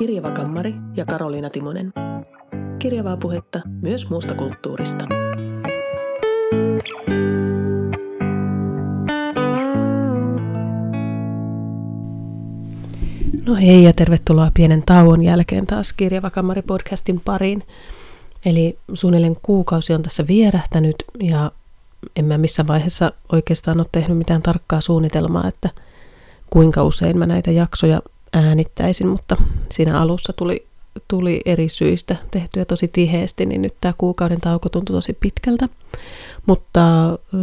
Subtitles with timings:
[0.00, 1.92] Kirjava Kammari ja Karoliina Timonen.
[2.78, 5.04] Kirjavaa puhetta myös muusta kulttuurista.
[13.46, 17.62] No hei ja tervetuloa pienen tauon jälkeen taas Kirjava Kammari podcastin pariin.
[18.46, 21.52] Eli suunnilleen kuukausi on tässä vierähtänyt ja
[22.16, 25.70] en mä missään vaiheessa oikeastaan ole tehnyt mitään tarkkaa suunnitelmaa, että
[26.50, 28.02] kuinka usein mä näitä jaksoja
[28.32, 29.36] äänittäisin, mutta
[29.72, 30.66] siinä alussa tuli,
[31.08, 35.68] tuli eri syistä tehtyä tosi tiheesti, niin nyt tämä kuukauden tauko tuntui tosi pitkältä.
[36.46, 36.80] Mutta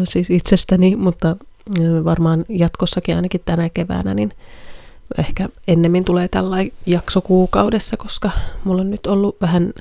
[0.07, 1.35] siis itsestäni, mutta
[2.03, 4.33] varmaan jatkossakin ainakin tänä keväänä, niin
[5.17, 8.31] ehkä ennemmin tulee tällainen jakso kuukaudessa, koska
[8.63, 9.73] mulla on nyt ollut vähän,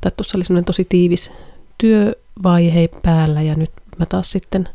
[0.00, 1.30] tai tuossa oli semmoinen tosi tiivis
[1.78, 4.68] työvaihe päällä ja nyt mä taas sitten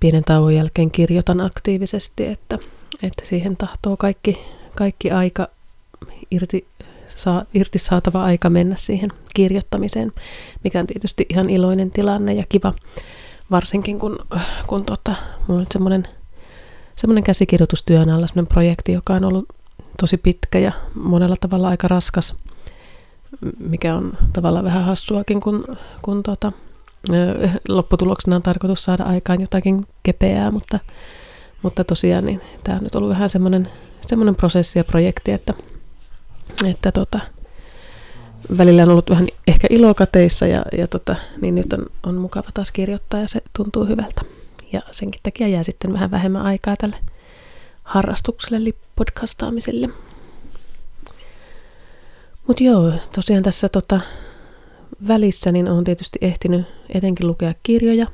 [0.00, 2.58] pienen tauon jälkeen kirjoitan aktiivisesti, että,
[3.02, 4.38] että siihen tahtoo kaikki,
[4.74, 5.48] kaikki aika
[6.30, 6.66] irti,
[7.16, 10.12] saa, irti saatava aika mennä siihen kirjoittamiseen,
[10.64, 12.72] mikä on tietysti ihan iloinen tilanne ja kiva,
[13.50, 14.18] varsinkin kun,
[14.66, 15.14] kun tota,
[15.48, 16.08] mulla on semmoinen
[16.96, 19.48] semmoinen käsikirjoitustyön alla semmoinen projekti, joka on ollut
[20.00, 22.34] tosi pitkä ja monella tavalla aika raskas,
[23.58, 25.64] mikä on tavallaan vähän hassuakin, kun,
[26.02, 26.52] kun tota,
[27.68, 30.78] lopputuloksena on tarkoitus saada aikaan jotakin kepeää, mutta,
[31.66, 33.68] mutta tosiaan niin tämä on nyt ollut vähän semmoinen,
[34.06, 35.54] semmoinen prosessi ja projekti, että,
[36.66, 37.20] että tota,
[38.58, 42.72] välillä on ollut vähän ehkä ilokateissa ja, ja tota, niin nyt on, on mukava taas
[42.72, 44.22] kirjoittaa ja se tuntuu hyvältä.
[44.72, 46.96] Ja senkin takia jää sitten vähän vähemmän aikaa tälle
[47.82, 49.88] harrastukselle, eli podcastaamiselle.
[52.46, 54.00] Mutta joo, tosiaan tässä tota,
[55.08, 58.06] välissä niin olen tietysti ehtinyt etenkin lukea kirjoja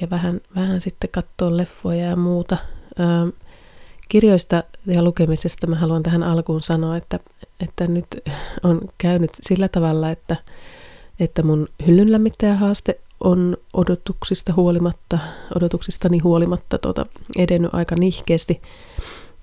[0.00, 2.56] ja vähän, vähän sitten katsoa leffoja ja muuta.
[4.08, 7.20] Kirjoista ja lukemisesta mä haluan tähän alkuun sanoa, että,
[7.60, 8.06] että nyt
[8.62, 10.36] on käynyt sillä tavalla, että,
[11.20, 15.18] että mun hyllynlämmittäjähaaste on odotuksista huolimatta,
[15.56, 17.06] odotuksistani huolimatta tuota,
[17.38, 18.60] edennyt aika nihkeästi.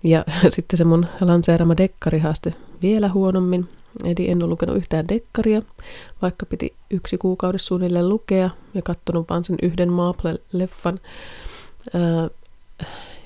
[0.04, 3.70] Ja sitten se mun lanseerama dekkarihaaste vielä huonommin.
[4.06, 5.62] Eli en ole lukenut yhtään dekkaria,
[6.22, 11.00] vaikka piti yksi kuukaudessa suunnilleen lukea ja katsonut vain sen yhden Maple-leffan
[11.94, 12.30] ää,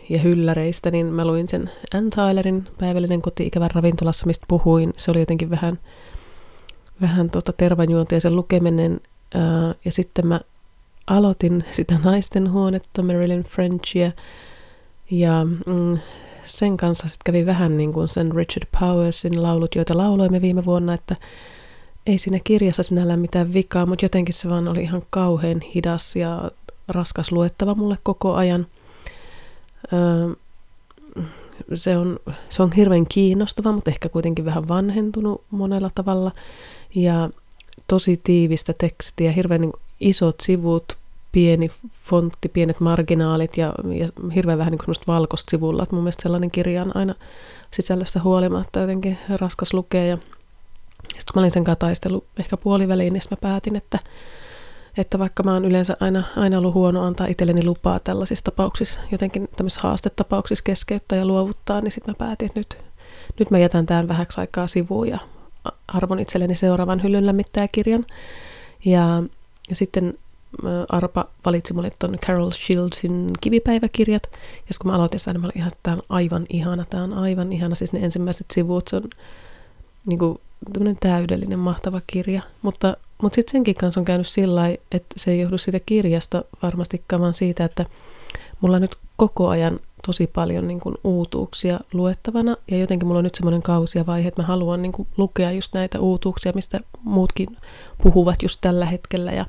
[0.10, 4.94] ja hylläreistä, niin mä luin sen Ann Tylerin päivällinen koti-ikävän ravintolassa, mistä puhuin.
[4.98, 5.80] Se oli jotenkin vähän,
[7.02, 9.02] vähän tota tervanjuontia sen lukeminen
[9.86, 10.42] ja sitten mä
[11.08, 14.12] aloitin sitä naisten huonetta, Marilyn Frenchia,
[15.12, 15.98] ja mm,
[16.48, 20.94] sen kanssa sitten kävi vähän niin kuin sen Richard Powersin laulut, joita lauloimme viime vuonna,
[20.94, 21.16] että
[22.06, 26.52] ei siinä kirjassa sinällään mitään vikaa, mutta jotenkin se vaan oli ihan kauhean hidas ja
[26.88, 28.68] raskas luettava mulle koko ajan.
[29.94, 30.36] Öö,
[31.76, 32.20] se, on,
[32.50, 36.32] se on hirveän kiinnostava, mutta ehkä kuitenkin vähän vanhentunut monella tavalla.
[36.96, 37.30] Ja
[37.88, 40.98] tosi tiivistä tekstiä, hirveän niin isot sivut,
[41.32, 41.72] pieni
[42.04, 45.84] fontti, pienet marginaalit ja, ja hirveän vähän niin valkoista sivulla.
[45.84, 47.16] Et mun mielestä sellainen kirja on aina
[47.72, 50.06] sisällöstä huolimatta jotenkin raskas lukea.
[50.06, 50.18] Ja
[51.04, 54.00] sitten kun mä olin sen kataistellut ehkä puoliväliin, niin mä päätin, että,
[54.98, 59.48] että vaikka mä oon yleensä aina, aina ollut huono antaa itselleni lupaa tällaisissa tapauksissa, jotenkin
[59.56, 62.78] tämmöisissä haastetapauksissa keskeyttää ja luovuttaa, niin sitten mä päätin, että nyt,
[63.40, 65.20] nyt mä jätän tämän vähäksi aikaa sivuun ja
[65.88, 68.06] arvon itselleni seuraavan hyllyn lämmittäjäkirjan.
[68.86, 69.24] Ja,
[69.70, 70.14] ja sitten
[70.90, 74.24] Arpa valitsi mulle tuon Carol Shieldsin kivipäiväkirjat.
[74.34, 77.04] Ja kun mä aloitin sitä, niin mä olin ihan, että tämä on aivan ihana, tämä
[77.04, 77.76] on aivan ihana.
[77.76, 79.04] Siis ne ensimmäiset sivut, se on
[80.06, 80.38] niin kuin,
[81.00, 82.42] täydellinen, mahtava kirja.
[82.62, 87.22] Mutta, mutta sitten senkin kanssa on käynyt sillä että se ei johdu siitä kirjasta varmastikaan,
[87.22, 87.86] vaan siitä, että
[88.62, 93.36] mulla nyt koko ajan tosi paljon niin kuin uutuuksia luettavana ja jotenkin mulla on nyt
[93.36, 97.58] semmoinen kausi ja vaihe, että mä haluan niin kuin lukea just näitä uutuuksia, mistä muutkin
[98.04, 99.46] puhuvat just tällä hetkellä ja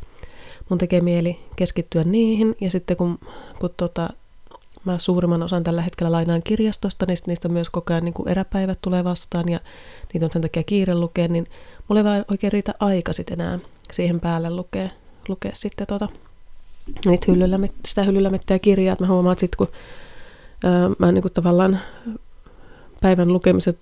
[0.68, 2.56] mun tekee mieli keskittyä niihin.
[2.60, 3.18] Ja sitten kun,
[3.60, 4.10] kun tota,
[4.84, 8.78] mä suurimman osan tällä hetkellä lainaan kirjastosta, niin niistä myös koko ajan niin kuin eräpäivät
[8.82, 9.60] tulee vastaan ja
[10.12, 11.46] niitä on sen takia kiire lukea, niin
[11.88, 13.58] mulla ei oikein riitä aika sitten enää
[13.92, 14.88] siihen päälle lukea,
[15.28, 16.08] lukea sitten tota,
[17.06, 18.30] niitä hyllyllä, sitä hyllyllä
[18.62, 19.68] kirjaa, että mä huomaan, että sit kun
[20.98, 21.80] mä niin kuin tavallaan
[23.00, 23.78] päivän lukemiset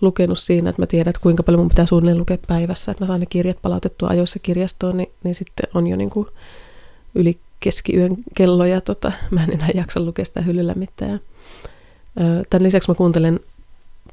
[0.00, 3.06] lukenut siinä, että mä tiedän, että kuinka paljon mun pitää suunnilleen lukea päivässä, että mä
[3.06, 6.26] saan ne kirjat palautettua ajoissa kirjastoon, niin, niin sitten on jo niin kuin
[7.14, 11.20] yli keskiyön kello ja tota, mä en enää jaksa lukea sitä hyllyllä mitään.
[12.50, 13.40] Tämän lisäksi mä kuuntelen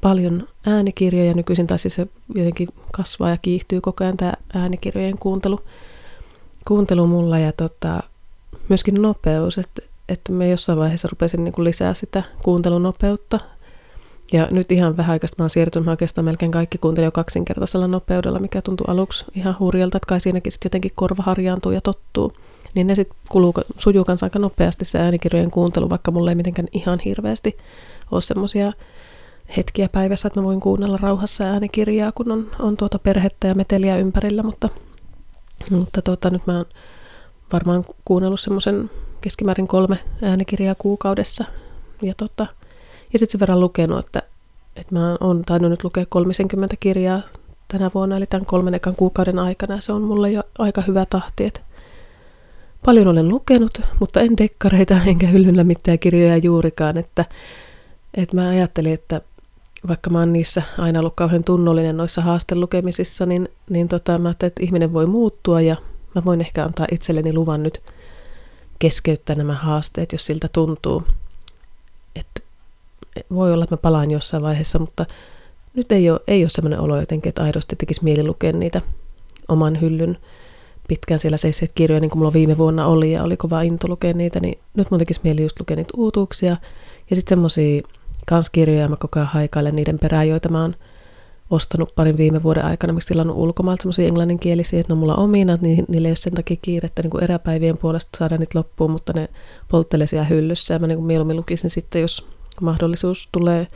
[0.00, 5.60] paljon äänikirjoja nykyisin, tai siis se jotenkin kasvaa ja kiihtyy koko ajan tämä äänikirjojen kuuntelu,
[6.68, 8.02] kuuntelu mulla ja tota,
[8.68, 13.40] myöskin nopeus, että että mä jossain vaiheessa rupesin niin kuin lisää sitä kuuntelunopeutta.
[14.32, 17.88] Ja nyt ihan vähän aikaa mä oon siirtynyt, mä oikeastaan melkein kaikki kuuntelin jo kaksinkertaisella
[17.88, 22.32] nopeudella, mikä tuntui aluksi ihan hurjalta, että kai siinäkin sitten jotenkin korva harjaantuu ja tottuu.
[22.74, 26.68] Niin ne sitten kuluu, sujuu kanssa aika nopeasti se äänikirjojen kuuntelu, vaikka mulle ei mitenkään
[26.72, 27.56] ihan hirveästi
[28.10, 28.72] ole semmoisia
[29.56, 33.96] hetkiä päivässä, että mä voin kuunnella rauhassa äänikirjaa, kun on, on tuota perhettä ja meteliä
[33.96, 34.68] ympärillä, mutta,
[35.70, 36.66] mutta tuota, nyt mä oon
[37.52, 38.90] varmaan kuunnellut semmoisen
[39.20, 41.44] keskimäärin kolme äänikirjaa kuukaudessa.
[42.02, 42.46] Ja, tota,
[43.12, 44.22] ja sitten sen verran lukenut, että,
[44.76, 47.20] että mä oon tainnut nyt lukea 30 kirjaa
[47.68, 49.80] tänä vuonna, eli tämän kolmen ekan kuukauden aikana.
[49.80, 51.60] Se on mulle jo aika hyvä tahti, että
[52.84, 57.24] paljon olen lukenut, mutta en dekkareita enkä hyllyllä mitään kirjoja juurikaan, että,
[58.14, 59.20] että mä ajattelin, että
[59.88, 64.48] vaikka mä oon niissä aina ollut kauhean tunnollinen noissa haastelukemisissa, niin, niin tota, mä ajattelin,
[64.48, 65.76] että ihminen voi muuttua ja
[66.14, 67.82] mä voin ehkä antaa itselleni luvan nyt
[68.78, 71.02] keskeyttää nämä haasteet, jos siltä tuntuu.
[73.34, 75.06] Voi olla, että mä palaan jossain vaiheessa, mutta
[75.74, 78.80] nyt ei ole, ei ole sellainen olo jotenkin, että aidosti tekisi mieli lukea niitä
[79.48, 80.18] oman hyllyn
[80.88, 84.12] pitkään siellä seisseet kirjoja, niin kuin mulla viime vuonna oli, ja oli kova into lukea
[84.12, 86.56] niitä, niin nyt mun tekisi mieli just lukea niitä uutuuksia,
[87.10, 87.82] ja sitten semmosia
[88.26, 90.76] kanskirjoja, mä koko ajan haikailen niiden perään, joita mä oon
[91.50, 95.58] ostanut parin viime vuoden aikana, miksi tilannut ulkomailta semmoisia englanninkielisiä, että ne on mulla omina,
[95.60, 99.12] niin niille ei ole sen takia kiirettä niin kuin eräpäivien puolesta saada niitä loppuun, mutta
[99.12, 99.28] ne
[99.68, 102.26] polttelee siellä hyllyssä ja mä niin kuin mieluummin lukisin sitten, jos
[102.60, 103.66] mahdollisuus tulee,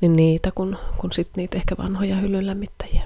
[0.00, 3.02] niin niitä, kun, kun sitten niitä ehkä vanhoja hyllyn lämmittäjiä.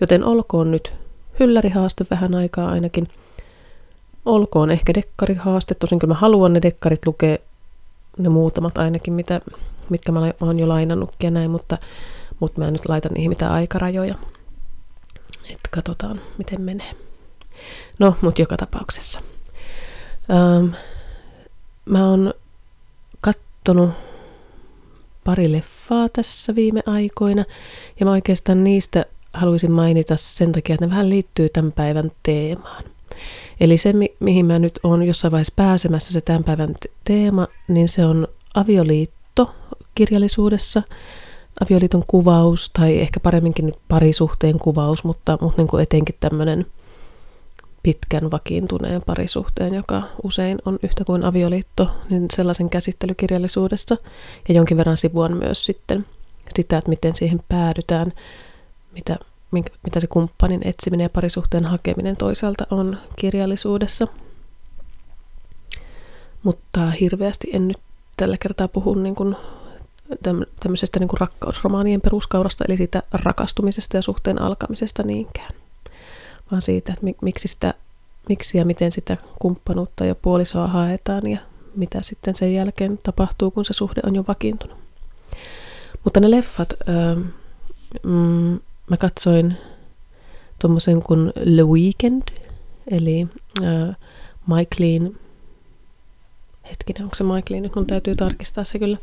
[0.00, 0.92] Joten olkoon nyt
[1.40, 3.08] hyllärihaaste vähän aikaa ainakin.
[4.24, 7.36] Olkoon ehkä dekkarihaaste, tosin kyllä mä haluan ne dekkarit lukea,
[8.18, 9.40] ne muutamat ainakin, mitä,
[9.88, 11.78] mitkä mä oon jo lainannutkin ja näin, mutta
[12.40, 14.14] mutta mä en nyt laita niihin mitään aikarajoja.
[15.50, 16.92] Että katsotaan, miten menee.
[17.98, 19.20] No, mutta joka tapauksessa.
[20.30, 20.74] Ähm,
[21.84, 22.34] mä oon
[23.20, 23.90] kattonut
[25.26, 27.44] pari leffaa tässä viime aikoina,
[28.00, 32.84] ja mä oikeastaan niistä haluaisin mainita sen takia, että ne vähän liittyy tämän päivän teemaan.
[33.60, 36.74] Eli se, mi- mihin mä nyt on jossain vaiheessa pääsemässä, se tämän päivän
[37.04, 39.54] teema, niin se on avioliitto
[39.94, 40.82] kirjallisuudessa–
[41.60, 46.66] avioliiton kuvaus tai ehkä paremminkin parisuhteen kuvaus, mutta, mutta niin kuin etenkin tämmöinen
[47.86, 53.96] pitkän vakiintuneen parisuhteen, joka usein on yhtä kuin avioliitto, niin sellaisen käsittelykirjallisuudessa
[54.48, 56.06] ja jonkin verran sivuan myös sitten
[56.56, 58.12] sitä, että miten siihen päädytään,
[58.92, 59.18] mitä,
[59.84, 64.08] mitä se kumppanin etsiminen ja parisuhteen hakeminen toisaalta on kirjallisuudessa.
[66.42, 67.78] Mutta hirveästi en nyt
[68.16, 69.36] tällä kertaa puhu niin kuin
[70.60, 75.54] tämmöisestä niin kuin rakkausromaanien peruskaurasta, eli siitä rakastumisesta ja suhteen alkamisesta niinkään,
[76.50, 77.74] vaan siitä, että miksi, sitä,
[78.28, 81.38] miksi ja miten sitä kumppanuutta ja puolisoa haetaan ja
[81.76, 84.76] mitä sitten sen jälkeen tapahtuu, kun se suhde on jo vakiintunut.
[86.04, 87.24] Mutta ne leffat, äh,
[88.02, 88.60] mm,
[88.90, 89.56] mä katsoin
[90.58, 92.22] tuommoisen kuin The Weekend,
[92.90, 93.28] eli
[93.62, 93.96] äh,
[94.46, 95.16] Mike Lean,
[96.70, 98.98] hetkinen, onko se Lean, nyt mun täytyy tarkistaa se kyllä.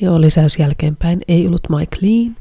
[0.00, 1.20] Joo, lisäys jälkeenpäin.
[1.28, 2.36] Ei ollut Mike Lean.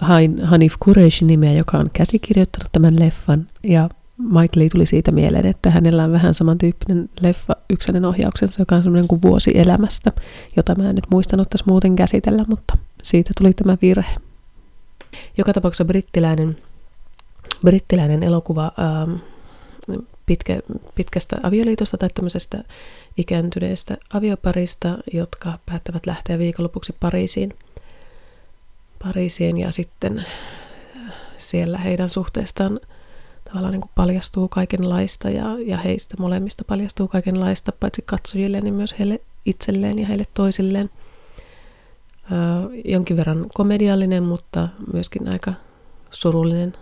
[0.00, 3.46] Hain Hanif Kureish nimeä, joka on käsikirjoittanut tämän leffan.
[3.62, 3.88] Ja
[4.18, 8.82] Mike Lee tuli siitä mieleen, että hänellä on vähän samantyyppinen leffa yksänen ohjauksensa, joka on
[8.82, 10.12] semmoinen kuin vuosi elämästä,
[10.56, 14.14] jota mä en nyt muistanut tässä muuten käsitellä, mutta siitä tuli tämä virhe.
[15.38, 16.58] Joka tapauksessa brittiläinen,
[17.64, 19.14] brittiläinen elokuva ähm,
[20.30, 20.60] pitkä,
[20.94, 22.64] pitkästä avioliitosta tai tämmöisestä
[23.16, 27.54] ikääntyneestä avioparista, jotka päättävät lähteä viikonlopuksi Pariisiin.
[29.04, 30.24] Pariisiin ja sitten
[31.38, 32.80] siellä heidän suhteestaan
[33.44, 38.98] tavallaan niin kuin paljastuu kaikenlaista ja, ja heistä molemmista paljastuu kaikenlaista, paitsi katsojille, niin myös
[38.98, 40.90] heille itselleen ja heille toisilleen.
[42.32, 45.52] Öö, jonkin verran komediallinen, mutta myöskin aika
[46.10, 46.76] surullinen,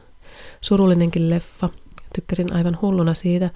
[0.61, 1.69] surullinenkin leffa.
[2.15, 3.51] Tykkäsin aivan hulluna siitä.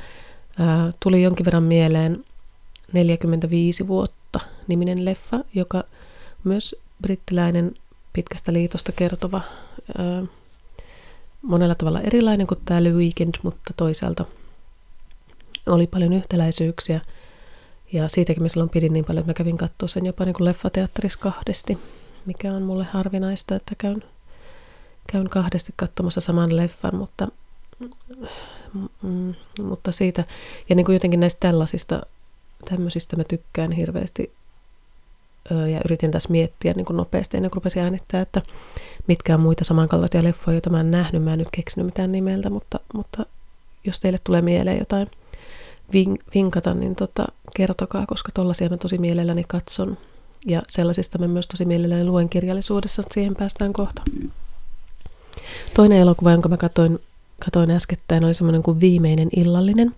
[0.61, 2.25] Öö, tuli jonkin verran mieleen
[2.93, 5.85] 45 vuotta niminen leffa, joka
[6.45, 7.75] myös brittiläinen
[8.13, 9.41] pitkästä liitosta kertova,
[9.99, 10.23] ää,
[11.43, 14.25] monella tavalla erilainen kuin tämä The Weekend, mutta toisaalta
[15.67, 17.01] oli paljon yhtäläisyyksiä.
[17.93, 20.45] Ja siitäkin mä silloin pidin niin paljon, että mä kävin katsoa sen jopa niin kuin
[20.45, 21.79] leffateatterissa kahdesti,
[22.27, 24.05] mikä on mulle harvinaista, että käyn,
[25.13, 27.29] käyn kahdesti katsomassa saman leffan, mutta,
[29.03, 30.25] mm, mutta siitä,
[30.69, 32.03] ja niin kuin jotenkin näistä tällaisista
[32.71, 34.33] tämmöisistä mä tykkään hirveästi
[35.51, 38.43] ja yritin tässä miettiä niin kuin nopeasti ennen kuin rupesin äänittää, että
[39.07, 41.23] mitkä on muita samankaltaisia leffoja, joita mä en nähnyt.
[41.23, 43.27] Mä en nyt keksinyt mitään nimeltä, mutta, mutta
[43.85, 45.11] jos teille tulee mieleen jotain
[46.35, 47.25] vinkata, niin tota,
[47.57, 49.99] kertokaa, koska tollaisia mä tosi mielelläni katson.
[50.47, 54.03] Ja sellaisista mä myös tosi mielelläni luen kirjallisuudessa, että siihen päästään kohta.
[55.75, 56.99] Toinen elokuva, jonka mä katoin,
[57.45, 59.95] katoin äskettäin, oli semmoinen kuin Viimeinen illallinen.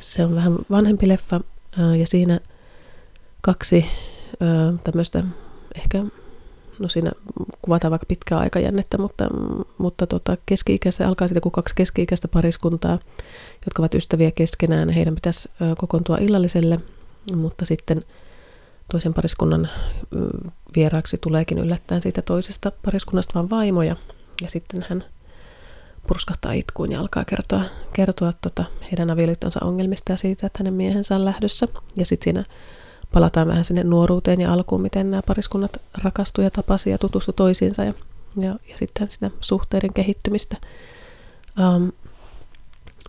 [0.00, 1.40] Se on vähän vanhempi leffa
[1.98, 2.40] ja siinä
[3.42, 3.84] kaksi
[4.84, 5.24] tämmöistä
[5.74, 6.04] ehkä
[6.78, 7.12] no siinä
[7.62, 9.28] kuvataan vaikka pitkää aikajännettä, mutta,
[9.78, 12.98] mutta tota, keski-ikäistä, alkaa siitä kuin kaksi keski-ikäistä pariskuntaa,
[13.66, 14.88] jotka ovat ystäviä keskenään.
[14.88, 16.80] Heidän pitäisi kokoontua illalliselle,
[17.36, 18.04] mutta sitten
[18.92, 19.68] toisen pariskunnan
[20.76, 23.96] vieraaksi tuleekin yllättäen siitä toisesta pariskunnasta vaan vaimoja.
[24.42, 25.04] Ja sitten hän
[26.08, 27.62] purskahtaa itkuun ja alkaa kertoa,
[27.92, 31.68] kertoa tota heidän avioliittonsa ongelmista ja siitä, että hänen miehensä on lähdössä.
[31.96, 32.44] Ja sitten siinä
[33.12, 37.84] palataan vähän sinne nuoruuteen ja alkuun, miten nämä pariskunnat rakastuivat ja tapasivat ja tutustuivat toisiinsa
[37.84, 37.94] ja,
[38.36, 40.56] ja, ja sitten sitä suhteiden kehittymistä.
[41.60, 41.92] Um,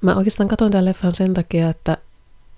[0.01, 1.97] mä oikeastaan katsoin tämän leffan sen takia, että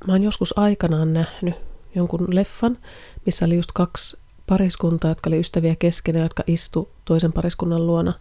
[0.08, 1.56] mä oon joskus aikanaan nähnyt
[1.96, 2.78] jonkun leffan,
[3.26, 4.18] missä oli just kaksi
[4.48, 8.14] pariskuntaa, jotka oli ystäviä keskenään, jotka istu toisen pariskunnan luona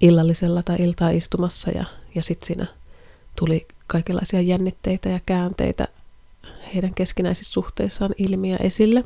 [0.00, 1.84] illallisella tai iltaa istumassa ja,
[2.14, 2.66] ja sitten siinä
[3.36, 5.88] tuli kaikenlaisia jännitteitä ja käänteitä
[6.74, 9.04] heidän keskinäisissä suhteissaan ilmiä esille.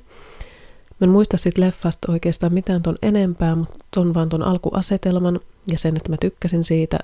[1.01, 5.79] Mä en muista siitä leffasta oikeastaan mitään ton enempää, mutta ton vaan ton alkuasetelman ja
[5.79, 6.99] sen, että mä tykkäsin siitä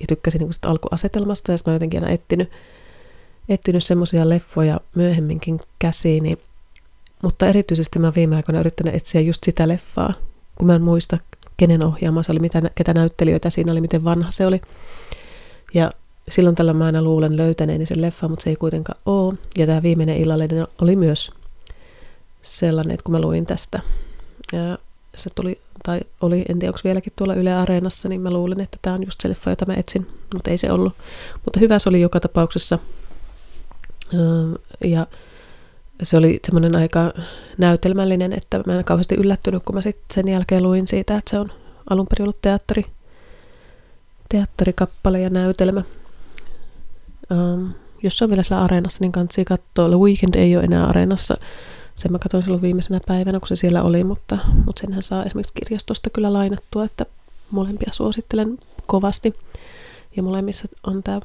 [0.00, 2.50] ja tykkäsin niin sitä alkuasetelmasta ja mä jotenkin aina etsinyt,
[3.48, 6.38] etsinyt semmoisia leffoja myöhemminkin käsiini,
[7.22, 10.14] mutta erityisesti mä viime aikoina yrittänyt etsiä just sitä leffaa,
[10.54, 11.18] kun mä en muista,
[11.58, 14.60] kenen ohjaama se oli, mitä, ketä näyttelijöitä siinä oli, miten vanha se oli.
[15.74, 15.92] Ja
[16.28, 19.34] silloin tällä mä aina luulen löytäneeni sen leffa, mutta se ei kuitenkaan ole.
[19.58, 21.30] Ja tämä viimeinen illallinen oli myös
[22.42, 23.80] sellainen, että kun mä luin tästä,
[24.52, 24.78] ja
[25.16, 28.78] se tuli, tai oli, en tiedä onko vieläkin tuolla Yle Areenassa, niin mä luulin, että
[28.82, 30.92] tämä on just se leffa, jota mä etsin, mutta ei se ollut.
[31.44, 32.78] Mutta hyvä se oli joka tapauksessa.
[34.84, 35.06] Ja
[36.02, 37.12] se oli semmoinen aika
[37.58, 41.38] näytelmällinen, että mä en kauheasti yllättynyt, kun mä sitten sen jälkeen luin siitä, että se
[41.38, 41.52] on
[41.90, 42.84] alun perin ollut teatteri,
[44.28, 45.82] teatterikappale ja näytelmä.
[47.30, 49.88] Um, jos se on vielä siellä areenassa, niin kannattaa katsoa.
[49.88, 51.36] The Weekend ei ole enää areenassa.
[51.96, 55.54] Sen mä katsoin silloin viimeisenä päivänä, kun se siellä oli, mutta, mutta senhän saa esimerkiksi
[55.54, 57.06] kirjastosta kyllä lainattua, että
[57.50, 59.34] molempia suosittelen kovasti.
[60.16, 61.20] Ja molemmissa on tämä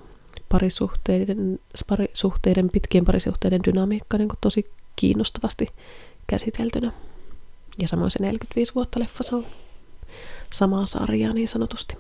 [0.54, 5.68] parisuhteiden, parisuhteiden, pitkien parisuhteiden dynamiikka niin tosi kiinnostavasti
[6.28, 6.92] käsiteltynä.
[7.80, 9.46] Ja samoin se 45 vuotta leffa, se on
[10.54, 11.98] samaa sarjaa niin sanotusti.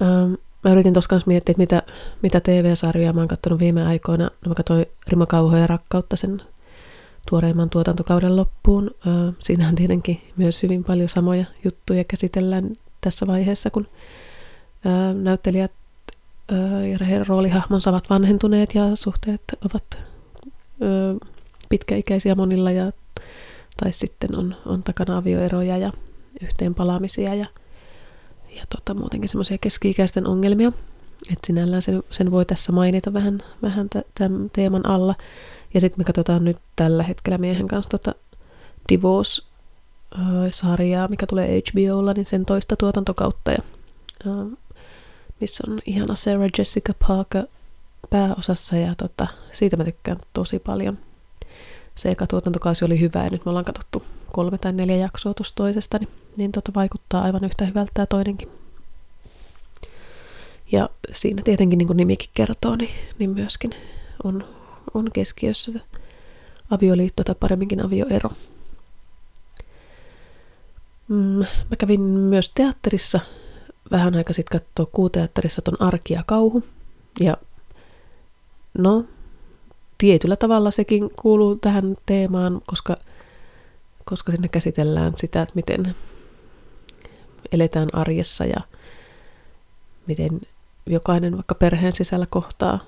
[0.00, 1.82] Um, Mä yritin tuossa kanssa miettiä, mitä,
[2.22, 4.24] mitä TV-sarjoja mä oon katsonut viime aikoina.
[4.24, 6.42] No mä katsoin Rima Kauhoja ja rakkautta sen
[7.30, 8.90] tuoreimman tuotantokauden loppuun.
[9.38, 13.86] Siinähän tietenkin myös hyvin paljon samoja juttuja käsitellään tässä vaiheessa, kun
[15.22, 15.72] näyttelijät
[16.90, 19.98] ja heidän roolihahmonsa ovat vanhentuneet ja suhteet ovat
[21.68, 22.92] pitkäikäisiä monilla ja,
[23.76, 25.92] tai sitten on, on takana avioeroja ja
[26.42, 27.44] yhteenpalaamisia ja
[28.56, 30.72] ja tota, muutenkin semmoisia keski-ikäisten ongelmia.
[31.32, 35.14] Että sinällään sen, sen voi tässä mainita vähän, vähän tämän teeman alla.
[35.74, 38.14] Ja sitten me katsotaan nyt tällä hetkellä miehen kanssa tota
[38.88, 43.50] Divorce-sarjaa, mikä tulee HBOlla, niin sen toista tuotantokautta.
[43.50, 43.58] Ja,
[45.40, 47.44] missä on ihana Sarah Jessica Parker
[48.10, 50.98] pääosassa ja tota, siitä mä tykkään tosi paljon.
[51.94, 55.56] Se eka tuotantokausi oli hyvä ja nyt me ollaan katsottu kolme tai neljä jaksoa tuosta
[55.56, 58.48] toisesta, niin, niin tota vaikuttaa aivan yhtä hyvältä tämä toinenkin.
[60.72, 63.74] Ja siinä tietenkin, niin kuin nimikin kertoo, niin, niin myöskin
[64.24, 64.44] on,
[64.94, 65.72] on keskiössä
[66.70, 68.30] avioliitto tai paremminkin avioero.
[71.08, 73.20] Mm, mä kävin myös teatterissa
[73.90, 76.62] vähän aika sitten katsoa kuuteatterissa ton Arki ja kauhu.
[77.20, 77.36] Ja
[78.78, 79.04] no,
[79.98, 82.96] tietyllä tavalla sekin kuuluu tähän teemaan, koska–
[84.04, 85.94] koska sinne käsitellään sitä, että miten
[87.52, 88.60] eletään arjessa ja
[90.06, 90.40] miten
[90.86, 92.78] jokainen vaikka perheen sisällä kohtaa,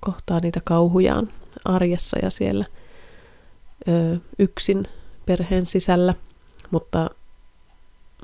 [0.00, 1.28] kohtaa niitä kauhujaan
[1.64, 2.64] arjessa ja siellä
[3.88, 4.88] ö, yksin
[5.26, 6.14] perheen sisällä,
[6.70, 7.10] mutta,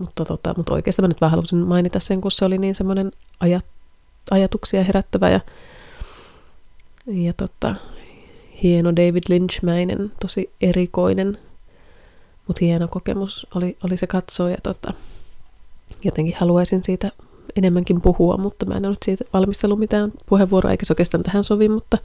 [0.00, 3.12] mutta, tota, mutta oikeastaan mä nyt vähän halusin mainita sen, kun se oli niin semmoinen
[3.40, 3.66] ajat,
[4.30, 5.40] ajatuksia herättävä ja,
[7.06, 7.74] ja tota,
[8.62, 11.38] hieno David Lynch-mäinen, tosi erikoinen
[12.46, 14.92] mutta hieno kokemus oli, oli se katsoa ja tota,
[16.04, 17.12] jotenkin haluaisin siitä
[17.56, 21.44] enemmänkin puhua, mutta mä en ole nyt siitä valmistellut mitään puheenvuoroa, eikä se oikeastaan tähän
[21.44, 21.98] sovi, mutta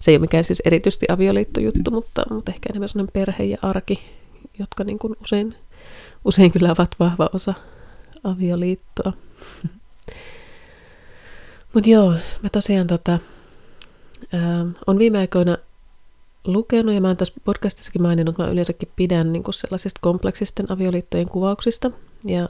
[0.00, 4.00] se ei ole mikään siis erityisesti avioliittojuttu, mutta, mutta ehkä enemmän sellainen perhe ja arki,
[4.58, 5.54] jotka niin kuin usein,
[6.24, 7.54] usein kyllä ovat vahva osa
[8.24, 9.12] avioliittoa.
[11.74, 12.10] Mutta joo,
[12.42, 13.18] mä tosiaan tota,
[14.32, 15.56] Ää, on viime aikoina
[16.44, 21.90] lukenut, ja mä oon tässä podcastissakin maininnut, mä yleensäkin pidän niin sellaisista kompleksisten avioliittojen kuvauksista,
[22.24, 22.48] ja,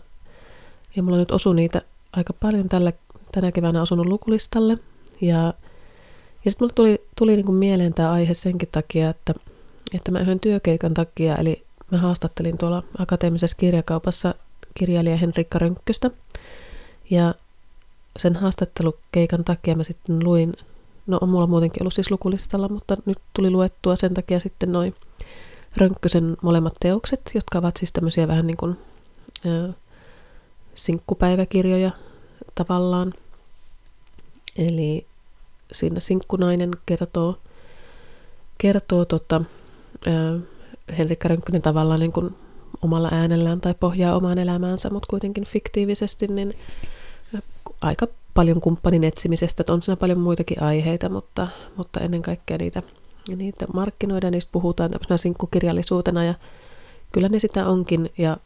[0.97, 2.93] ja mulla nyt osu niitä aika paljon tällä,
[3.33, 4.79] tänä keväänä osunut lukulistalle,
[5.21, 5.55] ja,
[6.45, 9.35] ja sitten mulle tuli, tuli niin mieleen tämä aihe senkin takia, että,
[9.95, 14.35] että mä yhden työkeikan takia, eli mä haastattelin tuolla akateemisessa kirjakaupassa
[14.75, 16.11] kirjailija Henrikka Rönkköstä,
[17.11, 17.35] ja
[18.19, 20.55] sen haastattelukeikan takia mä sitten luin
[21.11, 24.95] No on mulla muutenkin ollut siis lukulistalla, mutta nyt tuli luettua sen takia sitten noin
[25.77, 28.79] Rönkkösen molemmat teokset, jotka ovat siis tämmöisiä vähän niin kuin
[29.47, 29.73] ö,
[30.75, 31.91] sinkkupäiväkirjoja
[32.55, 33.15] tavallaan.
[34.57, 35.07] Eli
[35.73, 37.39] siinä sinkkunainen kertoo,
[38.59, 39.41] kertoo tota,
[40.07, 40.39] ö,
[40.99, 42.35] Henrikka Rönkkönen tavallaan niin kuin
[42.83, 46.55] omalla äänellään tai pohjaa omaan elämäänsä, mutta kuitenkin fiktiivisesti, niin
[47.81, 52.83] aika paljon kumppanin etsimisestä, että on siinä paljon muitakin aiheita, mutta, mutta ennen kaikkea niitä,
[53.37, 56.35] niitä markkinoidaan, niistä puhutaan tämmöisenä sinkkukirjallisuutena ja
[57.13, 58.37] kyllä ne sitä onkin ja,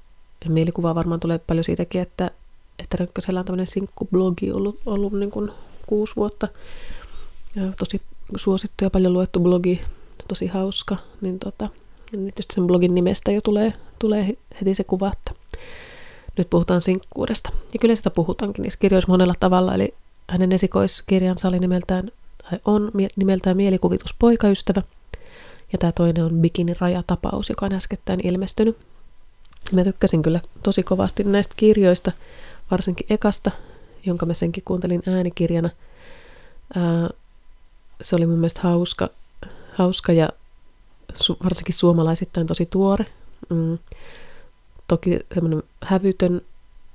[0.45, 2.31] ja mielikuva varmaan tulee paljon siitäkin, että,
[2.79, 5.51] että Rönkkösellä on tämmöinen sinkkublogi ollut, ollut niin kuin
[5.87, 6.49] kuusi vuotta.
[7.57, 8.03] Ja tosi
[8.37, 9.81] suosittu ja paljon luettu blogi,
[10.29, 11.69] tosi hauska, niin tota,
[12.17, 15.31] niin tietysti sen blogin nimestä jo tulee, tulee heti se kuva, että
[16.39, 17.51] nyt puhutaan sinkkuudesta.
[17.73, 19.95] Ja kyllä sitä puhutaankin niissä kirjoissa monella tavalla, eli
[20.31, 22.11] hänen esikoiskirjansa oli nimeltään,
[22.43, 24.83] tai on nimeltään Mielikuvitus poikaystävä,
[25.73, 28.77] ja tämä toinen on Bikini rajatapaus, joka on äskettäin ilmestynyt.
[29.73, 32.13] Mä tykkäsin kyllä tosi kovasti näistä kirjoista,
[32.71, 33.51] varsinkin ekasta,
[34.07, 35.71] jonka mä senkin kuuntelin äänikirjana.
[36.77, 37.09] Ää,
[38.03, 39.11] se oli mun mielestä hauska,
[39.73, 40.29] hauska ja
[41.15, 43.07] su, varsinkin suomalaisittain tosi tuore.
[43.49, 43.79] Mm
[44.89, 46.43] toki semmoinen hävytön,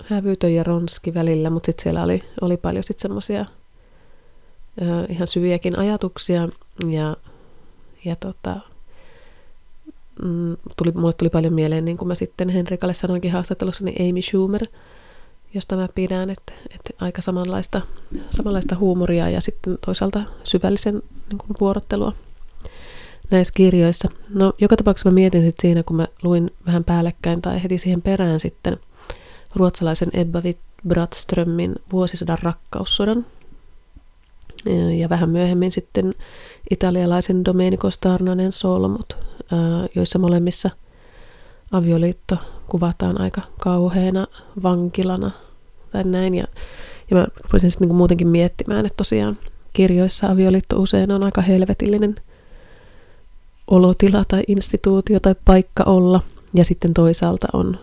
[0.06, 3.46] hävytön ja ronski välillä, mutta sitten siellä oli, oli paljon sitten semmoisia
[5.10, 6.50] ihan syviäkin ajatuksia
[6.88, 7.18] ja,
[8.06, 8.56] ja tota,
[10.24, 14.22] mm, tuli, mulle tuli paljon mieleen, niin kuin mä sitten Henrikalle sanoinkin haastattelussa, niin Amy
[14.22, 14.66] Schumer,
[15.54, 17.82] josta mä pidän, että, että aika samanlaista,
[18.30, 22.14] samanlaista huumoria ja sitten toisaalta syvällisen niin kuin vuorottelua
[23.32, 24.10] näissä kirjoissa.
[24.30, 28.02] No, joka tapauksessa mä mietin sitten siinä, kun mä luin vähän päällekkäin tai heti siihen
[28.02, 28.78] perään sitten
[29.56, 30.42] ruotsalaisen Ebba
[30.88, 33.26] Brattströmin vuosisadan rakkaussodan.
[34.98, 36.16] Ja vähän myöhemmin sitten
[36.70, 39.18] italialaisen Domenico Starnanen solmut,
[39.96, 40.70] joissa molemmissa
[41.72, 42.38] avioliitto
[42.68, 44.28] kuvataan aika kauheana
[44.64, 45.32] vankilana
[45.92, 46.36] tai näin.
[46.36, 46.48] Ja,
[47.10, 49.38] ja mä rupesin sitten niin muutenkin miettimään, että tosiaan
[49.74, 52.16] kirjoissa avioliitto usein on aika helvetillinen–
[53.70, 56.22] olotila tai instituutio tai paikka olla.
[56.54, 57.80] Ja sitten toisaalta on,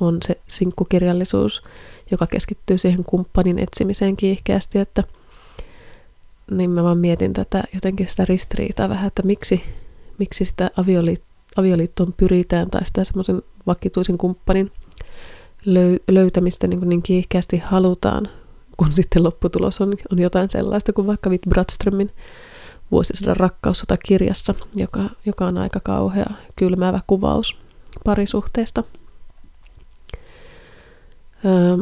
[0.00, 1.62] on se sinkkukirjallisuus,
[2.10, 5.04] joka keskittyy siihen kumppanin etsimiseen kiihkeästi, että
[6.50, 9.62] niin mä vaan mietin tätä jotenkin sitä ristiriitaa vähän, että miksi,
[10.18, 11.22] miksi sitä avioliit,
[11.56, 14.72] avioliittoon pyritään tai sitä semmoisen vakituisen kumppanin
[15.64, 18.28] löy, löytämistä niin, niin kiihkeästi halutaan,
[18.76, 22.10] kun sitten lopputulos on, on jotain sellaista kuin vaikka Witt Bratströmin
[22.90, 27.56] vuosisadan rakkaussota kirjassa, joka, joka on aika kauhea kylmäävä kuvaus
[28.04, 28.84] parisuhteesta.
[31.44, 31.76] Öö,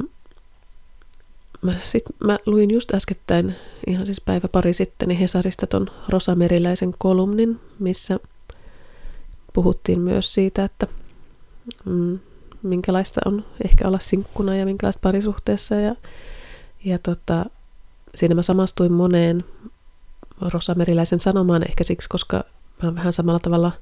[1.62, 3.54] mä, sit, mä luin just äskettäin,
[3.86, 8.18] ihan siis päivä pari sitten, niin Hesarista ton Rosa Meriläisen kolumnin, missä
[9.52, 10.86] puhuttiin myös siitä, että
[11.84, 12.18] mm,
[12.62, 15.74] minkälaista on ehkä olla sinkkuna ja minkälaista parisuhteessa.
[15.74, 15.96] Ja,
[16.84, 17.46] ja tota,
[18.14, 19.44] siinä mä samastuin moneen
[20.40, 22.44] Rosa Meriläisen sanomaan ehkä siksi, koska
[22.82, 23.72] mä vähän samalla tavalla,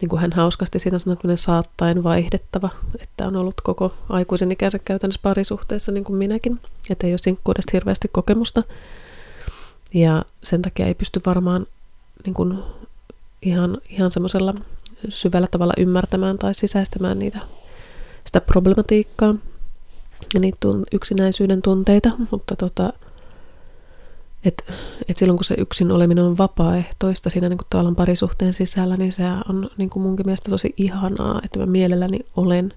[0.00, 5.20] niin kuin hän hauskasti siinä sanoi, saattaen vaihdettava, että on ollut koko aikuisen ikänsä käytännössä
[5.22, 8.62] parisuhteessa niin kuin minäkin, että ei ole sinkkuudesta hirveästi kokemusta.
[9.94, 11.66] Ja sen takia ei pysty varmaan
[12.24, 12.58] niin kuin
[13.42, 14.54] ihan, ihan semmoisella
[15.08, 17.38] syvällä tavalla ymmärtämään tai sisäistämään niitä,
[18.24, 19.34] sitä problematiikkaa
[20.34, 22.92] ja niitä yksinäisyyden tunteita, mutta tota,
[24.44, 24.64] et,
[25.08, 29.12] et silloin kun se yksin oleminen on vapaaehtoista siinä niin kuin tavallaan parisuhteen sisällä, niin
[29.12, 32.74] se on niin kuin munkin mielestä tosi ihanaa, että mä mielelläni olen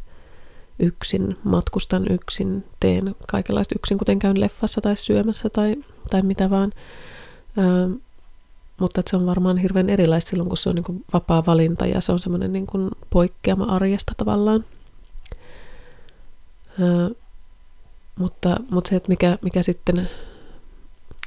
[0.80, 5.76] yksin, matkustan yksin, teen kaikenlaista yksin, kuten käyn leffassa tai syömässä tai,
[6.10, 6.72] tai mitä vaan.
[7.58, 7.90] Ö,
[8.80, 12.02] mutta se on varmaan hirveän erilaista silloin, kun se on niin kuin vapaa valinta ja
[12.02, 14.66] se on semmoinen niin kuin poikkeama arjesta tavallaan.
[16.82, 17.16] Ö,
[18.20, 20.10] mutta, mutta se, että mikä, mikä sitten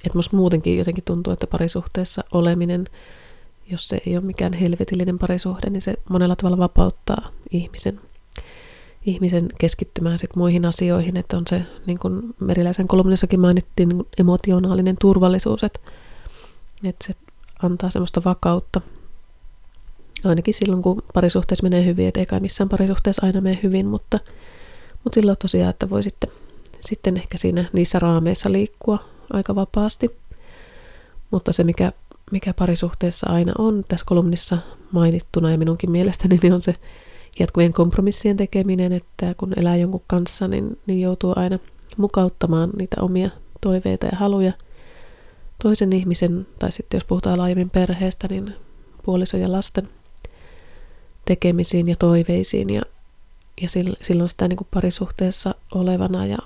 [0.06, 2.84] että musta muutenkin jotenkin tuntuu, että parisuhteessa oleminen,
[3.70, 8.00] jos se ei ole mikään helvetillinen parisuhde, niin se monella tavalla vapauttaa ihmisen,
[9.06, 14.96] ihmisen keskittymään sit muihin asioihin, että on se, niin kuin Meriläisen kolumnissakin mainittiin, niin emotionaalinen
[15.00, 15.80] turvallisuus, että,
[16.84, 17.12] Että se
[17.62, 18.80] antaa semmoista vakautta.
[20.24, 24.18] Ainakin silloin, kun parisuhteessa menee hyvin, että eikä missään parisuhteessa aina mene hyvin, mutta,
[25.04, 26.30] mutta silloin tosiaan, että voi sitten,
[26.80, 28.98] sitten ehkä siinä niissä raameissa liikkua
[29.32, 30.16] aika vapaasti.
[31.30, 31.92] Mutta se, mikä,
[32.30, 34.58] mikä parisuhteessa aina on tässä kolumnissa
[34.92, 36.74] mainittuna ja minunkin mielestäni, niin on se
[37.38, 41.58] jatkuvien kompromissien tekeminen, että kun elää jonkun kanssa, niin, niin joutuu aina
[41.96, 44.52] mukauttamaan niitä omia toiveita ja haluja
[45.62, 48.54] toisen ihmisen, tai sitten jos puhutaan laajemmin perheestä, niin
[49.02, 49.88] puoliso ja lasten
[51.24, 52.82] tekemisiin ja toiveisiin ja,
[53.62, 53.68] ja
[54.02, 56.38] silloin sitä niin kuin parisuhteessa olevana ja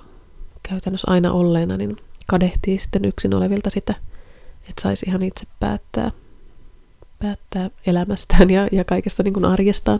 [0.69, 3.93] käytännössä aina olleena, niin kadehtii sitten yksin olevilta sitä,
[4.69, 6.11] että saisi ihan itse päättää,
[7.19, 9.99] päättää elämästään ja, ja kaikesta niin kuin arjestaan.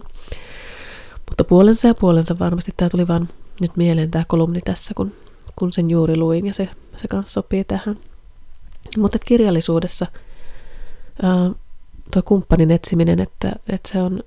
[1.29, 3.29] Mutta puolensa ja puolensa varmasti tämä tuli vaan
[3.61, 5.13] nyt mieleen tämä kolumni tässä, kun,
[5.55, 7.97] kun sen juuri luin ja se, se kanssa sopii tähän.
[8.97, 10.07] Mutta kirjallisuudessa
[12.13, 14.23] tuo kumppanin etsiminen, että, että se on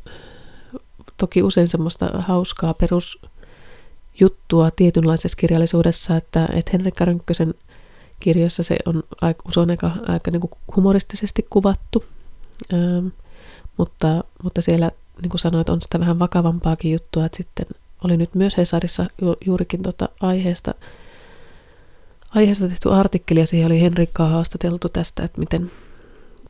[1.16, 7.54] toki usein semmoista hauskaa perusjuttua tietynlaisessa kirjallisuudessa, että, että Henrikka Rönkkösen
[8.20, 9.02] kirjoissa se on,
[9.50, 12.05] se on aika, aika niin kuin humoristisesti kuvattu,
[12.74, 13.07] ähm,
[13.76, 14.90] mutta, mutta siellä
[15.22, 17.66] niin kuin sanoit, on sitä vähän vakavampaakin juttua, että sitten
[18.05, 20.74] oli nyt myös Hesarissa ju, juurikin tota aiheesta,
[22.35, 25.70] aiheesta tehty artikkeli, ja siihen oli Henrikkaa haastateltu tästä, että miten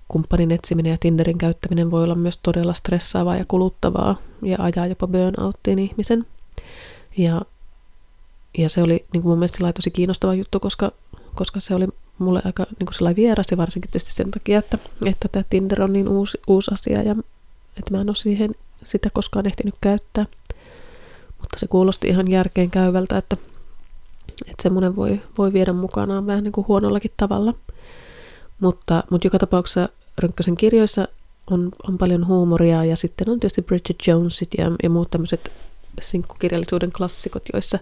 [0.08, 5.06] kumppanin etsiminen ja Tinderin käyttäminen voi olla myös todella stressaavaa ja kuluttavaa, ja ajaa jopa
[5.06, 6.26] burnouttiin ihmisen.
[7.16, 7.42] Ja,
[8.58, 10.92] ja se oli niin kuin mun mielestä tosi kiinnostava juttu, koska,
[11.36, 11.86] koska se oli
[12.18, 16.08] mulle aika niin kuin vierasti, varsinkin tietysti sen takia, että, että tämä Tinder on niin
[16.08, 17.16] uusi, uusi asia, ja
[17.78, 20.26] että mä en ole siihen sitä koskaan ehtinyt käyttää.
[21.40, 23.36] Mutta se kuulosti ihan järkeen käyvältä, että,
[24.28, 27.54] että semmoinen voi, voi viedä mukanaan vähän niin kuin huonollakin tavalla.
[28.60, 31.08] Mutta, mutta joka tapauksessa Rönkkösen kirjoissa
[31.50, 35.52] on, on paljon huumoria ja sitten on tietysti Bridget Jonesit ja, ja muut tämmöiset
[36.00, 37.78] sinkkukirjallisuuden klassikot, joissa,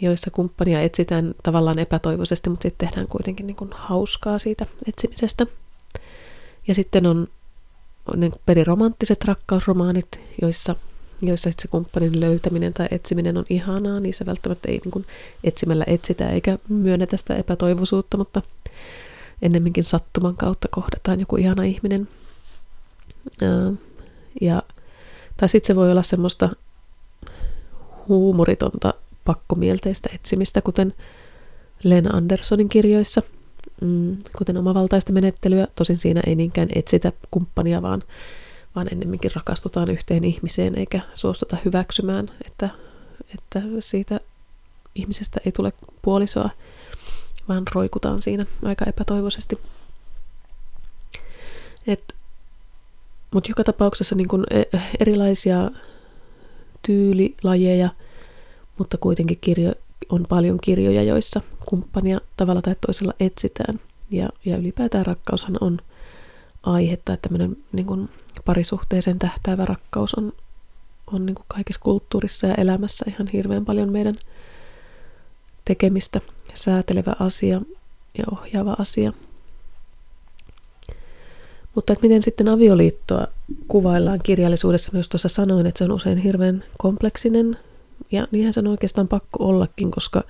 [0.00, 5.46] joissa kumppania etsitään tavallaan epätoivoisesti, mutta sitten tehdään kuitenkin niin kuin hauskaa siitä etsimisestä.
[6.68, 7.28] Ja sitten on
[8.16, 10.76] ne periromanttiset rakkausromaanit, joissa,
[11.22, 14.00] joissa se kumppanin löytäminen tai etsiminen on ihanaa.
[14.00, 15.06] Niissä välttämättä ei niin kuin
[15.44, 18.42] etsimällä etsitä eikä myönnetä sitä epätoivoisuutta, mutta
[19.42, 22.08] ennemminkin sattuman kautta kohdataan joku ihana ihminen.
[24.40, 24.62] Ja,
[25.36, 26.48] tai sitten se voi olla semmoista
[28.08, 28.94] huumoritonta
[29.28, 30.94] pakkomielteistä etsimistä, kuten
[31.84, 33.22] Lena Andersonin kirjoissa–
[33.80, 35.66] mm, kuten omavaltaista menettelyä.
[35.74, 38.02] Tosin siinä ei niinkään etsitä kumppania, vaan,
[38.74, 42.68] vaan ennemminkin rakastutaan yhteen ihmiseen eikä suostuta hyväksymään, että,
[43.34, 44.20] että siitä
[44.94, 46.50] ihmisestä ei tule puolisoa,
[47.48, 49.58] vaan roikutaan siinä aika epätoivoisesti.
[53.34, 54.62] Mutta joka tapauksessa niin kun e,
[55.00, 55.70] erilaisia
[56.86, 57.88] tyylilajeja,
[58.78, 59.72] mutta kuitenkin kirjo,
[60.08, 63.80] on paljon kirjoja, joissa kumppania tavalla tai toisella etsitään.
[64.10, 65.78] Ja, ja ylipäätään rakkaushan on
[66.62, 68.08] aihetta, että tämmöinen niin kuin
[68.44, 70.32] parisuhteeseen tähtäävä rakkaus on,
[71.06, 74.18] on niin kuin kaikissa kulttuurissa ja elämässä ihan hirveän paljon meidän
[75.64, 76.20] tekemistä
[76.54, 77.60] säätelevä asia
[78.18, 79.12] ja ohjaava asia.
[81.74, 83.26] Mutta että miten sitten avioliittoa
[83.68, 87.58] kuvaillaan kirjallisuudessa, myös tuossa sanoin, että se on usein hirveän kompleksinen
[88.12, 90.22] ja niinhän sen oikeastaan pakko ollakin, koska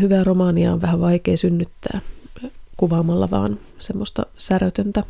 [0.00, 2.00] hyvää romaania on vähän vaikea synnyttää
[2.76, 5.04] kuvaamalla vaan semmoista särötöntä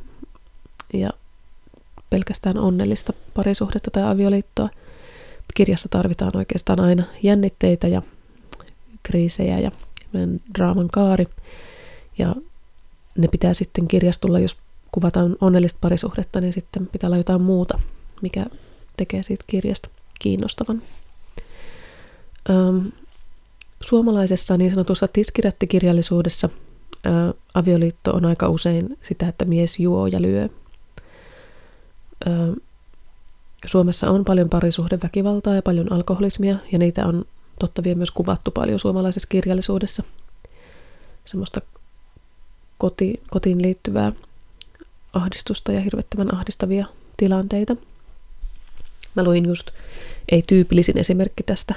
[0.93, 1.11] ja
[2.11, 4.69] pelkästään onnellista parisuhdetta tai avioliittoa.
[5.55, 8.03] Kirjassa tarvitaan oikeastaan aina jännitteitä ja
[9.03, 9.73] kriisejä ja
[10.59, 11.27] draaman kaari.
[12.19, 12.35] Ja
[13.19, 14.57] ne pitää sitten kirjastulla, jos
[14.93, 17.81] kuvataan onnellista parisuhdetta, niin sitten pitää olla jotain muuta,
[18.23, 18.47] mikä
[18.97, 20.83] tekee siitä kirjasta kiinnostavan.
[22.51, 22.87] Ähm,
[23.81, 26.49] suomalaisessa niin sanotussa tiskirättikirjallisuudessa
[27.07, 27.13] äh,
[27.55, 30.49] avioliitto on aika usein sitä, että mies juo ja lyö.
[32.27, 32.57] Äh,
[33.67, 37.25] Suomessa on paljon parisuhdeväkivaltaa ja paljon alkoholismia, ja niitä on
[37.59, 40.03] totta vie myös kuvattu paljon suomalaisessa kirjallisuudessa.
[41.25, 41.61] Semmoista
[42.79, 44.13] koti, kotiin liittyvää
[45.13, 47.77] ahdistusta ja hirvettävän ahdistavia tilanteita.
[49.15, 49.71] Mä luin just,
[50.33, 51.75] ei tyypillisin esimerkki tästä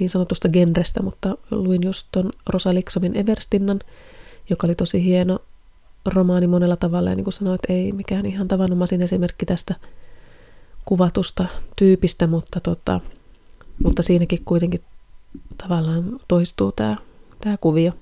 [0.00, 3.80] niin sanotusta genrestä, mutta luin just ton Rosa Liksomin Everstinnan,
[4.50, 5.38] joka oli tosi hieno
[6.06, 9.74] romaani monella tavalla, ja niin kuin sanoit, ei mikään ihan tavanomaisin esimerkki tästä
[10.84, 11.44] kuvatusta
[11.76, 13.00] tyypistä, mutta, tota,
[13.84, 14.80] mutta siinäkin kuitenkin
[15.58, 16.96] tavallaan toistuu tämä
[17.40, 17.92] tää kuvio.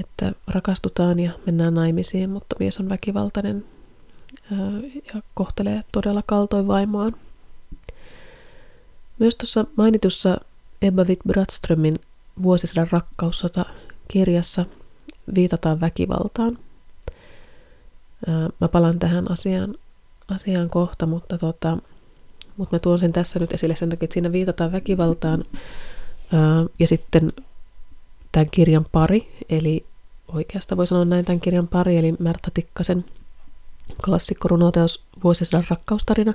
[0.00, 3.64] että rakastutaan ja mennään naimisiin, mutta mies on väkivaltainen
[5.14, 7.12] ja kohtelee todella kaltoin vaimoaan.
[9.18, 10.40] Myös tuossa mainitussa
[10.82, 11.98] Ebba Witt-Bratströmin
[12.42, 13.64] vuosisadan rakkaussota
[14.08, 14.64] kirjassa
[15.34, 16.58] viitataan väkivaltaan.
[18.60, 19.74] Mä palaan tähän asiaan,
[20.28, 21.78] asiaan kohta, mutta, tota,
[22.56, 25.44] mutta mä tuon sen tässä nyt esille sen takia, että siinä viitataan väkivaltaan.
[26.78, 27.32] Ja sitten
[28.32, 29.86] tämän kirjan pari, eli
[30.28, 33.04] oikeastaan voi sanoa näin tämän kirjan pari, eli Märta Tikkasen
[34.04, 36.34] klassikko runoteos Vuosisadan rakkaustarina,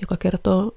[0.00, 0.74] joka kertoo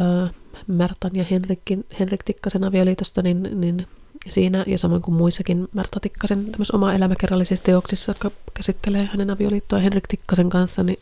[0.00, 0.30] ää,
[0.66, 3.86] Märtan ja Henrikin, Henrik Tikkasen avioliitosta, niin, niin
[4.26, 10.08] siinä ja samoin kuin muissakin Märta Tikkasen oma elämäkerrallisissa teoksissa, jotka käsittelee hänen avioliittoa Henrik
[10.08, 10.98] Tikkasen kanssa, niin,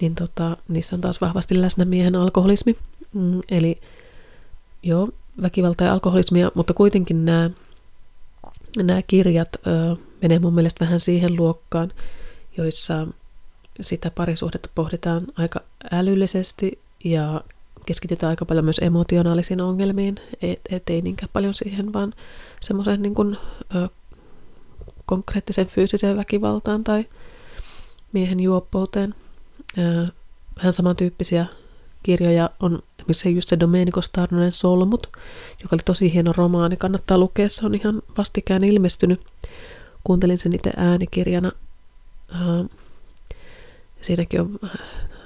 [0.00, 2.76] niin tota, niissä on taas vahvasti läsnä miehen alkoholismi.
[3.12, 3.80] Mm, eli
[4.82, 5.08] joo,
[5.42, 7.50] väkivalta ja alkoholismia, mutta kuitenkin nämä,
[8.76, 11.92] nämä kirjat ö, menee mun mielestä vähän siihen luokkaan,
[12.56, 13.06] joissa
[13.80, 15.60] sitä parisuhdetta pohditaan aika
[15.92, 17.40] älyllisesti ja
[17.88, 22.14] keskitytään aika paljon myös emotionaalisiin ongelmiin, et, et niinkään paljon siihen, vaan
[22.60, 23.36] semmoiseen niin kuin,
[23.76, 23.88] ö,
[25.06, 27.06] konkreettiseen fyysiseen väkivaltaan tai
[28.12, 29.14] miehen juoppouteen.
[29.78, 30.06] Ö,
[30.56, 31.46] vähän samantyyppisiä
[32.02, 35.06] kirjoja on missä just se Domenico Starnonen Solmut,
[35.62, 39.20] joka oli tosi hieno romaani, kannattaa lukea, se on ihan vastikään ilmestynyt.
[40.04, 41.52] Kuuntelin sen itse äänikirjana.
[44.02, 44.58] Siinäkin on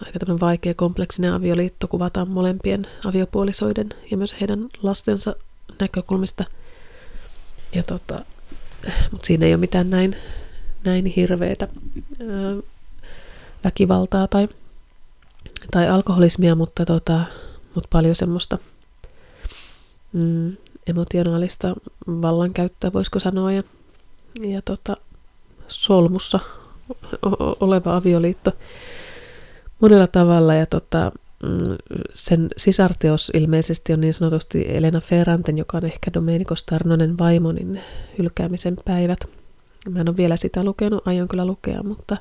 [0.06, 5.36] aika tämmöinen vaikea kompleksinen avioliitto, kuvataan molempien aviopuolisoiden ja myös heidän lastensa
[5.80, 6.44] näkökulmista.
[7.74, 8.24] Ja tota,
[9.12, 10.16] mutta siinä ei ole mitään näin,
[10.84, 11.68] näin hirveitä
[13.64, 14.48] väkivaltaa tai,
[15.70, 17.20] tai alkoholismia, mutta tota,
[17.74, 18.58] mutta paljon semmoista
[20.12, 21.74] mm, emotionaalista
[22.06, 23.62] vallankäyttöä, voisiko sanoa, ja,
[24.40, 24.96] ja tota,
[25.68, 26.40] solmussa
[27.60, 28.52] oleva avioliitto
[29.83, 31.77] monella tavalla, ja tota, mm,
[32.14, 37.81] sen sisarteos ilmeisesti on niin sanotusti Elena Ferranten, joka on ehkä Domenico Starnonen vaimo, niin
[38.18, 39.18] hylkäämisen päivät.
[39.90, 42.16] Mä en ole vielä sitä lukenut, aion kyllä lukea, mutta,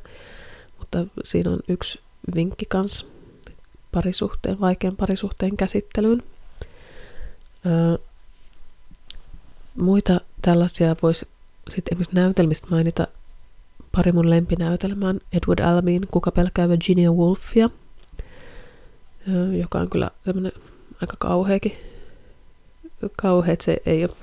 [0.77, 1.99] mutta siinä on yksi
[2.35, 3.05] vinkki kanssa
[3.91, 6.23] parisuhteen, vaikean parisuhteen käsittelyyn.
[7.65, 7.97] Öö,
[9.75, 11.27] muita tällaisia voisi
[11.69, 13.07] sitten esimerkiksi näytelmistä mainita
[13.95, 17.69] pari mun lempinäytelmään Edward Albin, Kuka pelkää Virginia Woolfia,
[19.59, 20.51] joka on kyllä semmoinen
[21.01, 21.73] aika kauheakin.
[23.21, 24.15] Kauhea, että se ei ole,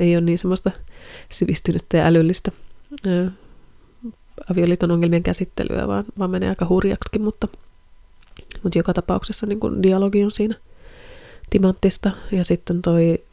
[0.00, 0.70] ei ole niin semmoista
[1.28, 2.52] sivistynyttä ja älyllistä
[4.50, 7.48] avioliiton ongelmien käsittelyä, vaan, vaan menee aika hurjaksikin, mutta
[8.62, 10.54] mutta joka tapauksessa niin kun dialogi on siinä
[11.50, 12.10] timanttista.
[12.32, 13.24] Ja sitten toi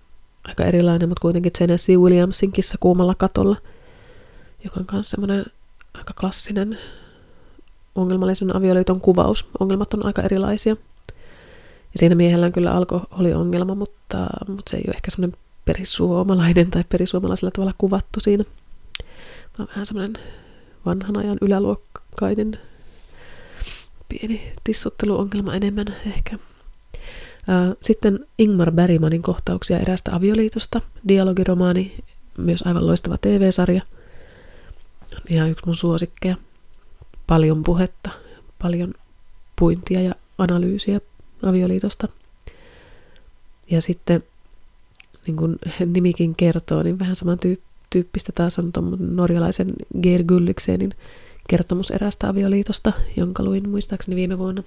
[0.43, 3.57] aika erilainen, mutta kuitenkin Tennessee Williamsin kissa kuumalla katolla,
[4.63, 5.45] joka on myös semmoinen
[5.93, 6.77] aika klassinen
[7.95, 9.47] ongelmallisen avioliiton kuvaus.
[9.59, 10.75] Ongelmat on aika erilaisia.
[11.93, 16.83] Ja siinä miehellä on kyllä alkoholiongelma, mutta, mutta se ei ole ehkä semmoinen perisuomalainen tai
[16.89, 18.43] perisuomalaisella tavalla kuvattu siinä.
[19.57, 20.23] Vaan vähän semmoinen
[20.85, 22.59] vanhan ajan yläluokkainen
[24.09, 26.37] pieni tissutteluongelma enemmän ehkä.
[27.81, 31.95] Sitten Ingmar Bergmanin kohtauksia erästä avioliitosta, dialogiromaani,
[32.37, 33.81] myös aivan loistava TV-sarja.
[35.15, 36.35] On ihan yksi mun suosikkeja.
[37.27, 38.09] Paljon puhetta,
[38.61, 38.93] paljon
[39.55, 41.01] puintia ja analyysiä
[41.43, 42.07] avioliitosta.
[43.69, 44.23] Ja sitten,
[45.27, 47.39] niin kuin nimikin kertoo, niin vähän saman
[47.89, 50.93] tyyppistä taas on tuon norjalaisen Geir Gulliksenin
[51.47, 54.63] kertomus erästä avioliitosta, jonka luin muistaakseni viime vuonna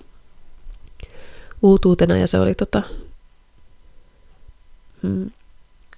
[1.63, 2.83] uutuutena ja se oli tota,
[5.03, 5.31] mm,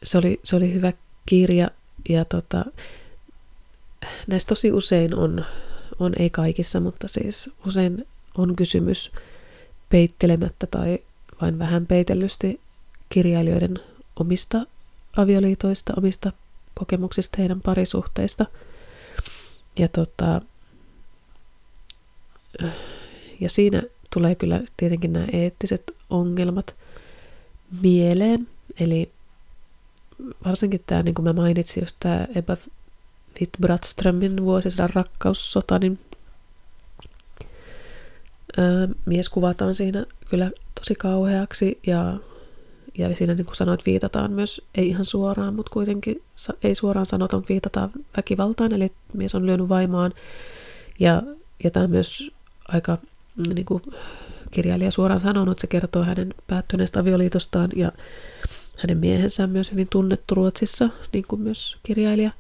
[0.03, 0.93] se oli, se oli hyvä
[1.27, 1.71] kirja
[2.09, 2.65] ja tota,
[4.27, 5.45] näistä tosi usein on,
[5.99, 8.07] on, ei kaikissa, mutta siis usein
[8.39, 9.13] on kysymys
[9.89, 10.99] peittelemättä tai
[11.43, 12.61] vain vähän peitellysti
[13.09, 13.81] kirjailijoiden
[14.21, 14.67] omista
[15.17, 16.33] avioliitoista, omista
[16.75, 18.47] kokemuksista heidän parisuhteista.
[19.79, 20.41] Ja tota,
[23.41, 23.83] ja siinä
[24.13, 26.75] tulee kyllä tietenkin nämä eettiset ongelmat
[27.83, 28.49] mieleen.
[28.81, 29.11] Eli
[30.45, 32.27] varsinkin tämä, niin kuin mä mainitsin, just tämä
[33.43, 35.99] Ebba Witt-Bratströmin vuosisadan rakkaussota, niin
[38.57, 42.17] ää, mies kuvataan siinä kyllä tosi kauheaksi ja,
[42.99, 46.23] ja siinä niin kuin sanoit, viitataan myös, ei ihan suoraan, mutta kuitenkin
[46.63, 50.13] ei suoraan sanotaan, viitataan väkivaltaan, eli mies on lyönyt vaimaan
[51.01, 51.23] ja,
[51.65, 52.31] ja tämä myös
[52.69, 52.99] aika
[53.37, 53.83] mm, niin kuin
[54.51, 57.93] kirjailija suoraan sanonut, se kertoo hänen päättyneestä avioliitostaan ja
[58.77, 62.31] hänen miehensä on myös hyvin tunnettu Ruotsissa, niin kuin myös kirjailija.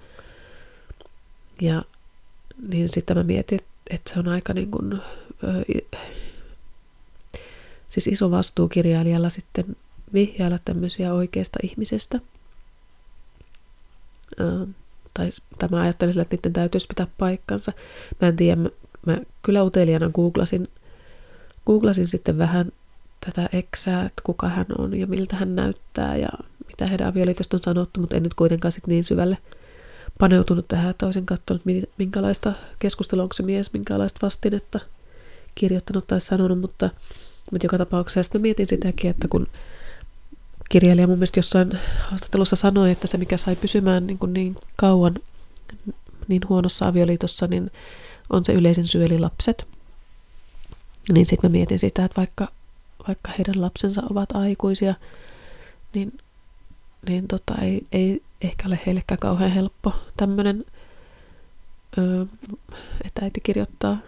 [1.60, 1.82] Ja
[2.68, 5.82] niin sitten mä mietin, että se on aika niin kuin, ö,
[7.88, 9.76] siis iso vastuu kirjailijalla sitten
[10.12, 12.20] vihjailla tämmöisiä oikeista ihmisistä.
[14.40, 14.66] Ö,
[15.14, 17.72] tai, tai mä ajattelin että niiden täytyisi pitää paikkansa.
[18.20, 18.68] Mä en tiedä, mä,
[19.06, 20.68] mä kyllä uteliana googlasin,
[21.66, 22.72] googlasin sitten vähän
[23.26, 26.28] tätä eksää, että kuka hän on ja miltä hän näyttää ja
[26.66, 29.38] mitä heidän avioliitosta on sanottu, mutta en nyt kuitenkaan sitten niin syvälle
[30.18, 31.62] paneutunut tähän, että olisin katsonut,
[31.98, 34.80] minkälaista keskustelua, onko se mies, minkälaista vastinetta
[35.54, 36.90] kirjoittanut tai sanonut, mutta,
[37.52, 39.46] mutta joka tapauksessa sitten mietin sitäkin, että kun
[40.68, 45.14] kirjailija mun mielestä jossain haastattelussa sanoi, että se mikä sai pysymään niin, kuin niin kauan
[46.28, 47.70] niin huonossa avioliitossa, niin
[48.30, 49.66] on se yleisen syy eli lapset.
[51.12, 52.48] Niin sitten mä mietin sitä, että vaikka,
[53.08, 54.94] vaikka heidän lapsensa ovat aikuisia,
[55.94, 56.18] niin,
[57.08, 60.64] niin tota, ei, ei ehkä ole heillekään kauhean helppo tämmöinen,
[63.04, 63.98] että äiti kirjoittaa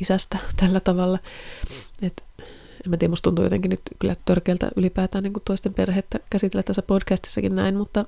[0.00, 1.18] isästä tällä tavalla.
[2.02, 2.22] Että
[2.84, 6.82] en mä tiedä, musta tuntuu jotenkin nyt kyllä törkeältä ylipäätään niin toisten perhettä käsitellä tässä
[6.82, 8.04] podcastissakin näin, mutta,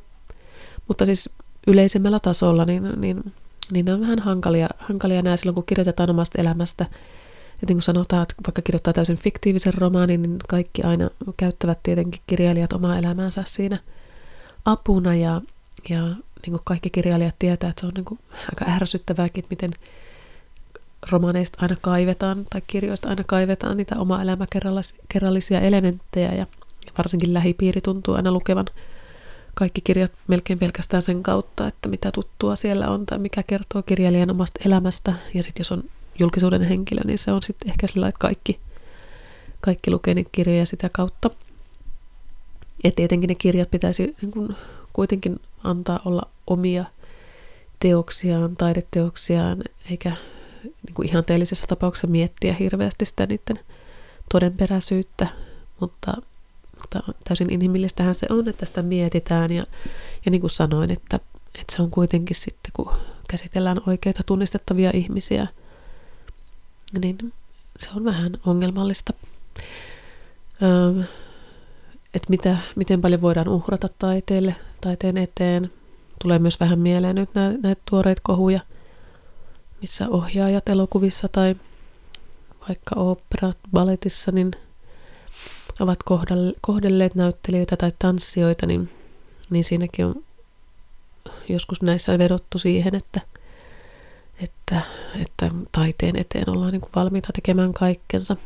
[0.89, 1.31] mutta siis
[1.67, 3.33] yleisemmällä tasolla, niin, niin,
[3.73, 6.87] niin ne on vähän hankalia, hankalia nämä silloin, kun kirjoitetaan omasta elämästä.
[7.61, 12.21] Ja niin kuin sanotaan, että vaikka kirjoittaa täysin fiktiivisen romaanin, niin kaikki aina käyttävät tietenkin
[12.27, 13.79] kirjailijat omaa elämäänsä siinä
[14.65, 15.15] apuna.
[15.15, 15.41] Ja,
[15.89, 18.21] ja niin kuin kaikki kirjailijat tietää, että se on niin kuin
[18.51, 19.71] aika ärsyttävääkin, miten
[21.11, 26.47] romaaneista aina kaivetaan tai kirjoista aina kaivetaan niitä oma elämäkerrallisia elementtejä ja
[26.99, 28.67] varsinkin lähipiiri tuntuu aina lukevan
[29.55, 34.31] kaikki kirjat melkein pelkästään sen kautta, että mitä tuttua siellä on tai mikä kertoo kirjailijan
[34.31, 35.15] omasta elämästä.
[35.35, 35.85] Ja sitten jos on
[36.21, 38.61] julkisuuden henkilö, niin se on sitten ehkä sillä, että kaikki,
[39.61, 41.31] kaikki lukee niitä kirjoja sitä kautta.
[42.85, 44.57] Ja tietenkin ne kirjat pitäisi niin kun,
[44.93, 46.85] kuitenkin antaa olla omia
[47.81, 50.13] teoksiaan, taideteoksiaan, eikä
[50.65, 53.61] niin kuin ihanteellisessa tapauksessa miettiä hirveästi sitä niiden
[54.33, 55.27] todenperäisyyttä,
[55.81, 56.15] mutta,
[56.79, 59.65] mutta täysin inhimillistähän se on, että sitä mietitään ja,
[60.25, 61.21] ja niin kuin sanoin, että,
[61.55, 62.93] että se on kuitenkin sitten, kun
[63.29, 65.47] käsitellään oikeita tunnistettavia ihmisiä,
[66.99, 67.33] niin
[67.79, 69.13] se on vähän ongelmallista.
[70.63, 71.05] Öö,
[72.15, 75.73] että mitä, miten paljon voidaan uhrata taiteelle, taiteen eteen.
[76.23, 78.61] Tulee myös vähän mieleen nyt näitä tuoreita kohuja–
[79.81, 81.57] missä ohjaajat elokuvissa tai
[82.69, 84.51] vaikka operat, balletissa, niin
[85.81, 85.99] ovat
[86.61, 88.91] kohdelleet näyttelijöitä tai tanssijoita, niin,
[89.51, 90.23] niin siinäkin on
[91.49, 93.21] joskus näissä vedottu siihen, että,
[94.43, 94.81] että,
[95.23, 98.37] että taiteen eteen ollaan niin kuin valmiita tekemään kaikkensa.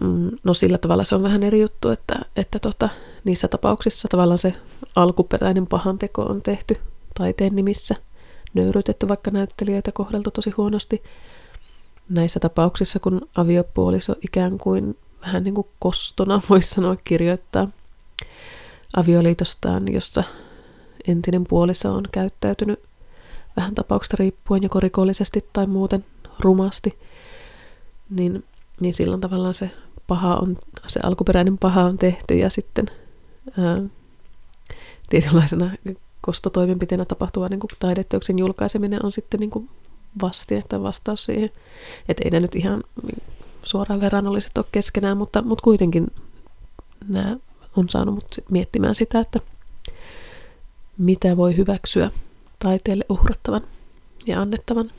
[0.00, 2.88] Mm, no sillä tavalla se on vähän eri juttu, että, että tota,
[3.24, 4.54] niissä tapauksissa tavallaan se
[4.96, 6.80] alkuperäinen pahanteko on tehty
[7.14, 7.94] taiteen nimissä–
[8.56, 11.02] nöyrytetty vaikka näyttelijöitä kohdeltu tosi huonosti.
[12.08, 17.68] Näissä tapauksissa, kun aviopuoliso ikään kuin vähän niin kuin kostona, voisi sanoa, kirjoittaa
[18.96, 20.24] avioliitostaan, jossa
[21.08, 22.82] entinen puoliso on käyttäytynyt
[23.56, 26.04] vähän tapauksesta riippuen joko rikollisesti tai muuten
[26.40, 26.98] rumasti,
[28.10, 28.44] niin,
[28.80, 29.70] niin silloin tavallaan se
[30.06, 32.86] paha on, se alkuperäinen paha on tehty ja sitten
[33.58, 33.82] ää,
[35.10, 35.70] tietynlaisena
[36.20, 39.70] kostotoimenpiteenä tapahtuva niin taideteoksen julkaiseminen on sitten niin kuin
[40.22, 41.50] vastine tai vastaus siihen.
[42.08, 42.84] Että ei ne nyt ihan
[43.62, 46.06] suoraan verrannolliset ole keskenään, mutta, mutta kuitenkin
[47.08, 47.36] nämä
[47.76, 49.40] on saanut mut miettimään sitä, että
[50.98, 52.10] mitä voi hyväksyä
[52.66, 53.62] taiteelle uhrattavan
[54.26, 54.90] ja annettavan.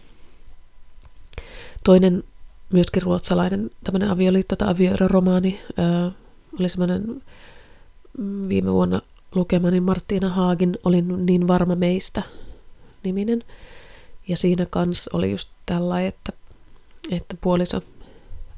[1.84, 2.23] Toinen
[2.73, 5.62] myöskin ruotsalainen tämmöinen avioliitto tai avioeromaani
[6.60, 7.21] oli semmoinen
[8.17, 9.01] mm, viime vuonna
[9.36, 12.23] lukemani Martina Haagin oli niin varma meistä
[13.03, 13.43] niminen.
[14.27, 16.34] Ja siinä kans oli just tällainen, että,
[17.12, 17.82] että puoliso,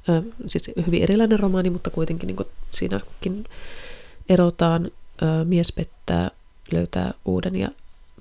[0.09, 3.45] ö, siis hyvin erilainen romaani, mutta kuitenkin niin siinäkin
[4.29, 4.91] erotaan,
[5.21, 6.31] ö, mies pettää,
[6.71, 7.69] löytää uuden ja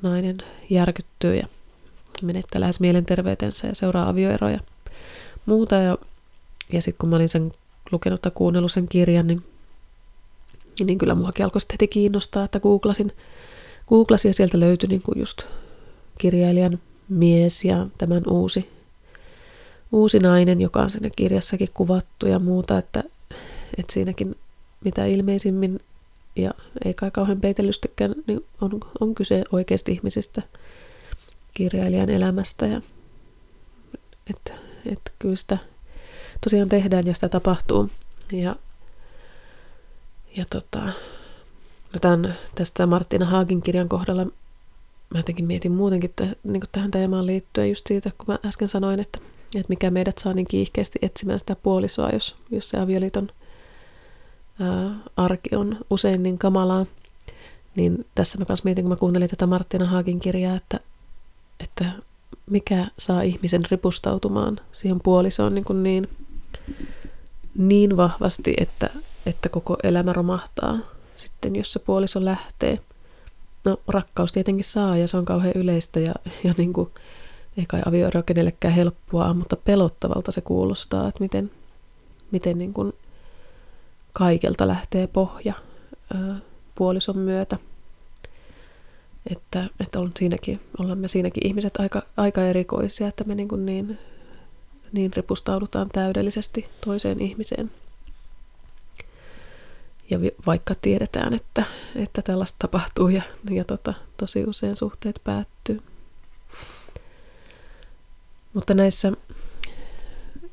[0.03, 0.39] nainen
[0.71, 1.47] järkyttyy ja
[2.23, 4.61] menettää lähes mielenterveytensä ja seuraa avioeroja
[5.47, 5.75] muuta.
[5.75, 5.99] Ja,
[6.73, 7.53] ja sitten kun mä olin sen
[7.93, 9.43] lukenut tai kuunnellut sen kirjan, niin
[10.85, 13.13] niin kyllä muakin alkoi sitten heti kiinnostaa, että googlasin,
[13.89, 15.43] googlasin ja sieltä löytyi niin kuin just
[16.19, 16.79] kirjailijan
[17.09, 18.71] mies ja tämän uusi,
[19.93, 23.05] uusi nainen, joka on sinne kirjassakin kuvattu ja muuta, että,
[23.79, 24.35] että siinäkin
[24.85, 25.81] mitä ilmeisimmin
[26.39, 26.51] ja
[26.85, 30.43] ei kai kauhean peitellystykään, niin on, on kyse oikeasti ihmisistä,
[31.55, 32.81] kirjailijan elämästä ja
[34.31, 34.53] että,
[34.87, 35.59] että kyllä sitä
[36.45, 37.91] tosiaan tehdään ja sitä tapahtuu.
[38.33, 38.57] Ja
[40.37, 40.79] ja tota,
[41.93, 44.25] no tämän, tästä Martina Haagin kirjan kohdalla
[45.11, 49.01] mä jotenkin mietin muutenkin täh, niin tähän teemaan liittyen just siitä, kun mä äsken sanoin,
[49.01, 49.19] että,
[49.55, 53.31] että mikä meidät saa niin kiihkeästi etsimään sitä puolisoa, jos, jos se avioliiton
[54.61, 56.87] ää, arki on usein niin kamalaa.
[57.77, 60.81] Niin tässä mä kanssa mietin, kun mä kuuntelin tätä Martina Haakin kirjaa, että,
[61.61, 61.85] että
[62.51, 66.09] mikä saa ihmisen ripustautumaan siihen puolisoon niin, kuin niin,
[67.55, 68.91] niin vahvasti, että,
[69.27, 70.79] että koko elämä romahtaa
[71.17, 72.81] sitten, jos se puoliso lähtee.
[73.65, 76.91] No rakkaus tietenkin saa ja se on kauhean yleistä ja, ja niin kuin,
[77.57, 81.51] ei kai avioero kenellekään helppoa, mutta pelottavalta se kuulostaa, että miten,
[82.31, 82.93] miten niin kuin
[84.19, 85.55] kaikelta lähtee pohja
[86.15, 86.37] ää,
[86.75, 87.59] puolison myötä.
[89.31, 93.67] Että, että on siinäkin, ollaan me siinäkin ihmiset aika, aika erikoisia, että me niin, kuin
[93.67, 93.99] niin,
[94.93, 97.71] niin ripustaudutaan täydellisesti toiseen ihmiseen.
[100.11, 101.65] Ja vaikka tiedetään, että,
[101.97, 105.81] että tällaista tapahtuu ja, ja tota, tosi usein suhteet päättyy.
[108.53, 109.13] Mutta näissä,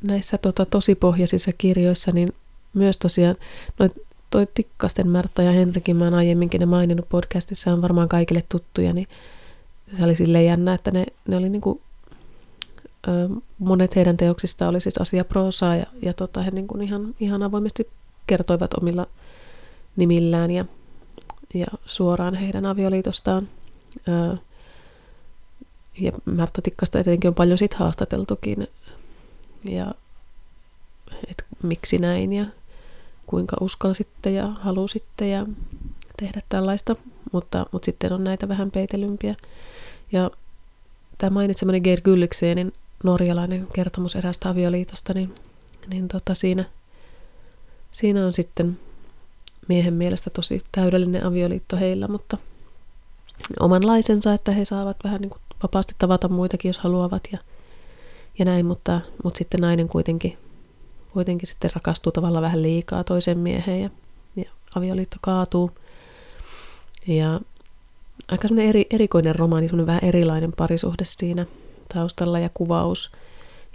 [0.01, 2.33] näissä tota, tosipohjaisissa kirjoissa, niin
[2.75, 3.35] myös tosiaan
[3.79, 3.91] noin
[4.29, 8.93] toi Tikkasten Märta ja Henrikin, mä oon aiemminkin ne maininnut podcastissa, on varmaan kaikille tuttuja,
[8.93, 9.07] niin
[9.97, 11.81] se oli silleen jännä, että ne, ne oli niinku,
[13.07, 17.87] ö, monet heidän teoksista oli siis asiaproosaa ja, ja tota, he niinku ihan, ihan avoimesti
[18.27, 19.07] kertoivat omilla
[19.95, 20.65] nimillään ja,
[21.53, 23.47] ja suoraan heidän avioliitostaan.
[24.07, 24.37] Ö,
[25.99, 28.67] ja Märta Tikkasta etenkin on paljon sit haastateltukin
[29.63, 29.93] ja
[31.27, 32.45] et miksi näin ja
[33.27, 35.45] kuinka uskalsitte ja halusitte ja
[36.19, 36.95] tehdä tällaista,
[37.31, 39.35] mutta, mutta sitten on näitä vähän peitelympiä.
[40.11, 40.31] Ja
[41.17, 42.73] tämä mainitsemani Geir Gylliksenin
[43.03, 45.35] norjalainen kertomus eräästä avioliitosta, niin,
[45.87, 46.65] niin tota siinä,
[47.91, 48.79] siinä on sitten
[49.67, 52.37] miehen mielestä tosi täydellinen avioliitto heillä, mutta
[53.59, 57.37] omanlaisensa, että he saavat vähän niin kuin vapaasti tavata muitakin, jos haluavat ja,
[58.39, 60.37] ja näin, mutta, mutta sitten nainen kuitenkin
[61.15, 63.89] kuitenkin sitten rakastuu tavallaan vähän liikaa toisen mieheen ja,
[64.35, 65.71] ja avioliitto kaatuu.
[67.07, 67.39] Ja
[68.31, 71.45] aika semmoinen eri, erikoinen romaani, semmoinen vähän erilainen parisuhde siinä
[71.93, 73.11] taustalla ja kuvaus.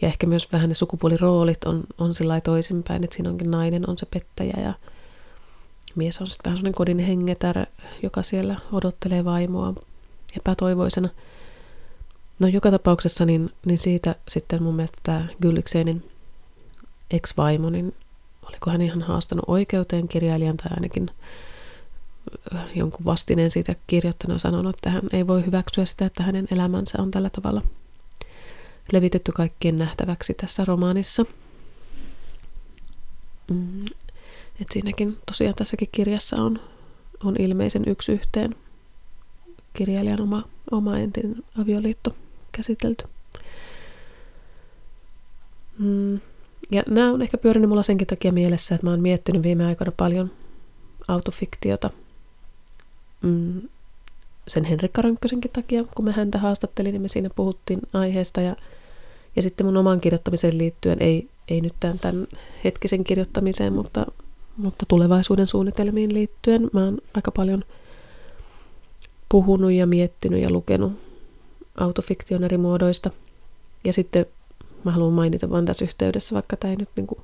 [0.02, 3.98] Ja ehkä myös vähän ne sukupuoliroolit on, on sillä toisinpäin, että siinä onkin nainen on
[3.98, 4.74] se pettäjä ja
[5.94, 7.66] mies on sitten vähän semmoinen kodin hengetär,
[8.02, 9.74] joka siellä odottelee vaimoa
[10.36, 11.08] epätoivoisena.
[12.38, 16.09] No joka tapauksessa niin, niin siitä sitten mun mielestä tämä Gylliksenin
[17.10, 17.94] ex-vaimo, niin
[18.42, 21.10] oliko hän ihan haastanut oikeuteen kirjailijan tai ainakin
[22.74, 27.02] jonkun vastineen siitä kirjoittanut ja sanonut, että hän ei voi hyväksyä sitä, että hänen elämänsä
[27.02, 27.62] on tällä tavalla
[28.92, 31.24] levitetty kaikkien nähtäväksi tässä romaanissa.
[33.50, 33.84] Mm.
[34.60, 36.60] Et siinäkin tosiaan tässäkin kirjassa on,
[37.24, 38.54] on ilmeisen yksi yhteen
[39.74, 42.16] kirjailijan oma, oma entinen avioliitto
[42.52, 43.04] käsitelty.
[45.78, 46.20] Mm.
[46.70, 49.92] Ja nämä on ehkä pyörinyt mulla senkin takia mielessä, että mä oon miettinyt viime aikoina
[49.96, 50.30] paljon
[51.08, 51.90] autofiktiota.
[53.22, 53.62] Mm,
[54.48, 58.40] sen Henrikka Rönkkösenkin takia, kun mä häntä haastattelin, niin me siinä puhuttiin aiheesta.
[58.40, 58.56] Ja,
[59.36, 62.26] ja sitten mun omaan kirjoittamiseen liittyen, ei, ei nyt tämän, tämän
[62.64, 64.06] hetkisen kirjoittamiseen, mutta,
[64.56, 67.64] mutta tulevaisuuden suunnitelmiin liittyen, mä oon aika paljon
[69.28, 70.92] puhunut ja miettinyt ja lukenut
[71.76, 73.10] autofiktion eri muodoista.
[73.84, 74.26] Ja sitten
[74.84, 77.22] mä haluan mainita vain tässä yhteydessä, vaikka tämä ei nyt niinku...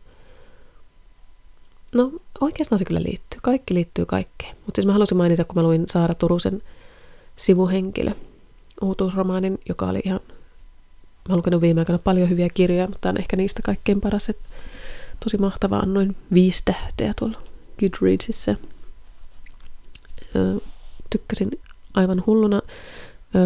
[1.95, 3.41] No oikeastaan se kyllä liittyy.
[3.43, 4.57] Kaikki liittyy kaikkeen.
[4.67, 6.63] Mutta siis mä halusin mainita, kun mä luin Saara Turusen
[7.37, 8.11] sivuhenkilö
[8.81, 10.21] uutuusromaanin, joka oli ihan...
[11.29, 14.29] Mä oon lukenut viime aikoina paljon hyviä kirjoja, mutta on ehkä niistä kaikkein paras.
[14.29, 14.39] Et
[15.25, 17.39] tosi mahtavaa, annoin viisi tähteä tuolla
[17.81, 18.57] Goodreadsissa.
[21.11, 21.51] tykkäsin
[21.95, 22.63] aivan hulluna.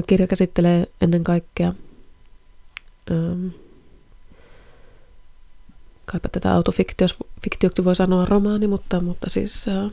[0.07, 1.75] kirja käsittelee ennen kaikkea
[6.11, 9.91] kaipa tätä autofiktioksi voi sanoa romaani, mutta, mutta siis äh,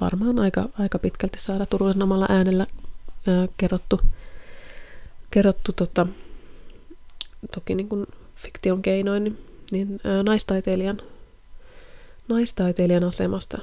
[0.00, 2.66] varmaan aika, aika pitkälti saada Turusen omalla äänellä
[3.28, 4.00] äh, kerrottu,
[5.30, 6.06] kerrottu tota,
[7.54, 9.38] toki niin kuin fiktion keinoin, niin,
[9.70, 11.02] niin äh, naistaiteilijan,
[12.28, 13.58] naistaiteilijan asemasta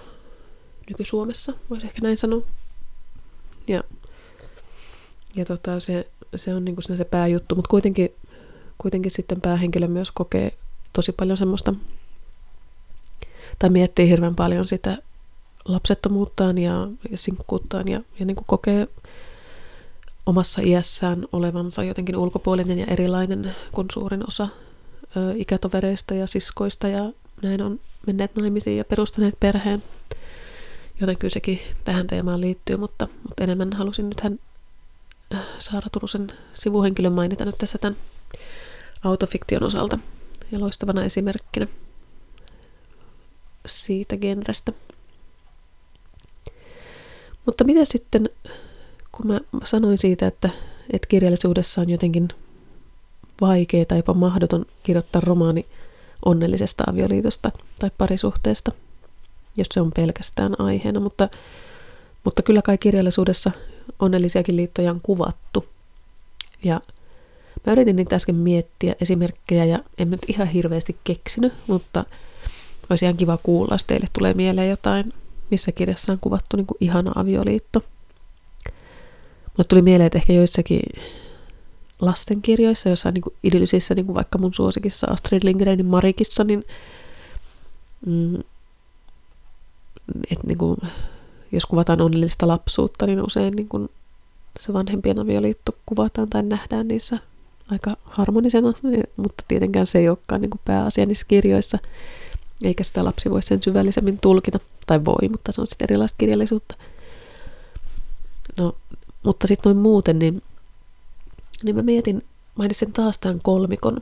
[0.89, 2.41] nyky-Suomessa, voisi ehkä näin sanoa.
[3.67, 3.83] Ja,
[5.35, 8.13] ja tota, se, se on niin kuin se pääjuttu, mutta kuitenkin,
[8.77, 10.51] kuitenkin sitten päähenkilö myös kokee
[10.95, 11.73] tosi paljon semmoista,
[13.59, 14.97] tai miettii hirveän paljon sitä
[15.65, 18.87] lapsettomuuttaan ja, ja sinkkuuttaan ja, ja niin kuin kokee
[20.25, 24.47] omassa iässään olevansa jotenkin ulkopuolinen ja erilainen kuin suurin osa
[25.17, 29.83] ö, ikätovereista ja siskoista ja näin on menneet naimisiin ja perustaneet perheen.
[31.01, 34.39] Joten kyllä sekin tähän teemaan liittyy, mutta, mutta enemmän halusin nyt hän
[35.59, 37.97] Saara Turusen sivuhenkilön mainita nyt tässä tämän
[39.03, 39.99] autofiktion osalta
[40.51, 41.67] ja loistavana esimerkkinä
[43.65, 44.71] siitä genrestä.
[47.45, 48.29] Mutta mitä sitten,
[49.11, 50.49] kun mä sanoin siitä, että,
[50.93, 52.27] että kirjallisuudessa on jotenkin
[53.41, 55.65] vaikea tai jopa mahdoton kirjoittaa romaani
[56.25, 58.71] onnellisesta avioliitosta tai parisuhteesta,
[59.57, 61.29] jos se on pelkästään aiheena, mutta,
[62.23, 63.51] mutta kyllä kai kirjallisuudessa
[63.99, 65.65] onnellisiakin liittoja on kuvattu.
[66.63, 66.81] Ja
[67.65, 72.05] mä yritin niitä äsken miettiä esimerkkejä ja en nyt ihan hirveästi keksinyt, mutta
[72.89, 75.13] olisi ihan kiva kuulla, jos teille tulee mieleen jotain,
[75.51, 77.83] missä kirjassa on kuvattu niin kuin ihana avioliitto.
[79.57, 80.81] Mulle tuli mieleen, että ehkä joissakin
[82.01, 86.63] lastenkirjoissa, jossain niin kuin idyllisissä, niin kuin vaikka mun suosikissa Astrid Lindgrenin Marikissa, niin,
[88.05, 88.35] mm,
[90.31, 90.77] et niin kuin,
[91.51, 93.89] jos kuvataan onnellista lapsuutta, niin usein niin kuin
[94.59, 97.19] se vanhempien avioliitto kuvataan tai nähdään niissä
[97.71, 98.73] aika harmonisena,
[99.17, 101.77] mutta tietenkään se ei olekaan niin kuin pääasia niissä kirjoissa,
[102.63, 106.75] eikä sitä lapsi voi sen syvällisemmin tulkita, tai voi, mutta se on sitten erilaista kirjallisuutta.
[108.57, 108.75] No,
[109.23, 110.43] mutta sitten noin muuten, niin,
[111.63, 112.23] niin mä mietin,
[112.55, 114.01] mainitsin taas tämän kolmikon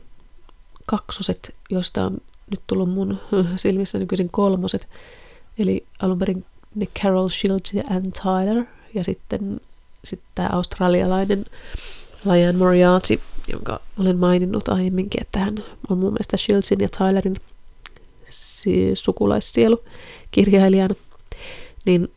[0.85, 2.17] kaksoset, joista on
[2.51, 3.19] nyt tullut mun
[3.55, 4.87] silmissä nykyisin kolmoset.
[5.57, 6.45] Eli alun perin
[6.75, 9.61] ne Carol Shields ja Ann Tyler, ja sitten,
[10.03, 11.45] sitten tämä australialainen
[12.25, 13.19] Liane Moriarty,
[13.51, 15.55] jonka olen maininnut aiemminkin, että hän
[15.89, 17.35] on mun mielestä Shieldsin ja Tylerin
[18.93, 19.83] sukulaissielu
[20.31, 20.95] kirjailijana,
[21.85, 22.11] niin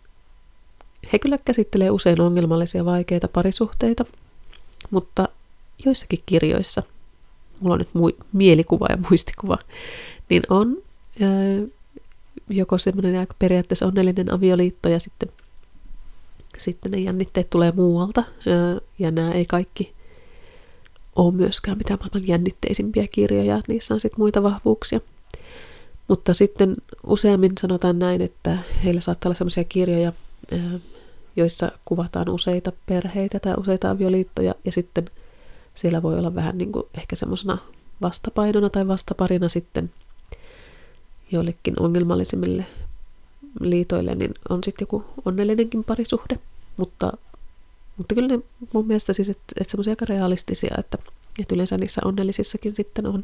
[1.13, 4.05] he kyllä käsittelee usein ongelmallisia vaikeita parisuhteita,
[4.91, 5.29] mutta
[5.85, 6.83] joissakin kirjoissa,
[7.61, 9.59] mulla on nyt mu- mielikuva ja muistikuva,
[10.31, 10.77] niin on
[11.23, 11.29] ää,
[12.49, 15.29] joko semmoinen aika periaatteessa onnellinen avioliitto ja sitten,
[16.59, 19.96] sitten ne jännitteet tulee muualta ää, ja nämä ei kaikki
[21.17, 25.01] ole myöskään mitään maailman jännitteisimpiä kirjoja, että niissä on sitten muita vahvuuksia.
[26.09, 30.13] Mutta sitten useammin sanotaan näin, että heillä saattaa olla sellaisia kirjoja,
[31.37, 35.11] joissa kuvataan useita perheitä tai useita avioliittoja, ja sitten
[35.75, 37.59] siellä voi olla vähän niin kuin ehkä semmoisena
[38.03, 39.91] vastapainona tai vastaparina sitten
[41.33, 42.67] joillekin ongelmallisimmille
[43.61, 46.39] liitoille, niin on sitten joku onnellinenkin parisuhde,
[46.77, 47.13] mutta,
[47.97, 48.43] mutta kyllä ne
[48.73, 50.99] mun mielestä siis, että, että semmoisia aika realistisia, että,
[51.41, 53.23] että yleensä niissä onnellisissakin sitten on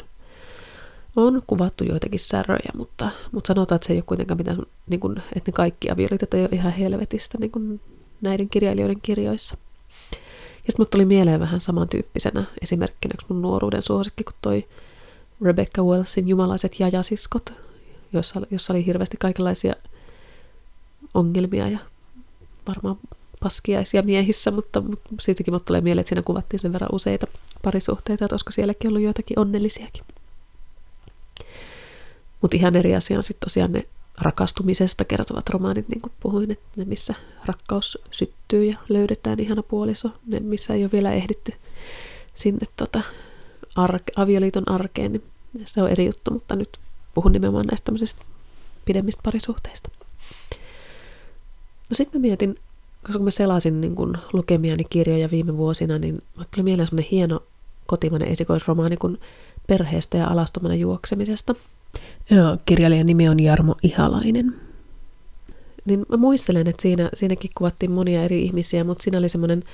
[1.16, 5.23] on kuvattu joitakin säröjä, mutta, mutta sanotaan, että se ei ole kuitenkaan mitään, niin kuin,
[5.37, 7.81] että ne kaikki avioliitot ei ole ihan helvetistä niin kuin
[8.20, 9.57] näiden kirjailijoiden kirjoissa.
[10.66, 14.68] Ja sitten tuli mieleen vähän samantyyppisenä esimerkkinä mun nuoruuden suosikki kuin toi
[15.43, 17.53] Rebecca Wellsin Jumalaiset jajasiskot,
[18.12, 19.75] jossa, jossa oli hirveästi kaikenlaisia
[21.14, 21.79] ongelmia ja
[22.68, 22.97] varmaan
[23.43, 27.26] paskiaisia miehissä, mutta, mutta siitäkin mut tulee mieleen, että siinä kuvattiin sen verran useita
[27.62, 30.05] parisuhteita, että olisiko sielläkin ollut joitakin onnellisiakin.
[32.43, 33.86] Mutta ihan eri asia on sitten tosiaan ne
[34.20, 37.14] rakastumisesta kertovat romaanit, niin kuin puhuin, että ne missä
[37.47, 41.53] rakkaus syttyy ja löydetään ihana puoliso, ne missä ei ole vielä ehditty
[42.34, 43.03] sinne tota,
[43.74, 45.22] arke, avioliiton arkeen, niin
[45.64, 46.78] se on eri juttu, mutta nyt
[47.14, 48.22] puhun nimenomaan näistä tämmöisistä
[48.84, 49.90] pidemmistä parisuhteista.
[51.90, 52.59] No sitten mä mietin,
[53.03, 56.23] koska kun mä selasin niin kun lukemiani kirjoja viime vuosina, niin
[56.55, 57.43] tuli mieleen semmoinen hieno
[57.87, 59.21] kotimainen esikoisromaani kuin
[59.67, 61.55] Perheestä ja alastomana juoksemisesta–
[62.31, 64.55] Joo, kirjailijan nimi on Jarmo Ihalainen.
[65.85, 69.65] Niin mä muistelen, että siinä, siinäkin kuvattiin monia eri ihmisiä, mutta siinä oli semmoinen,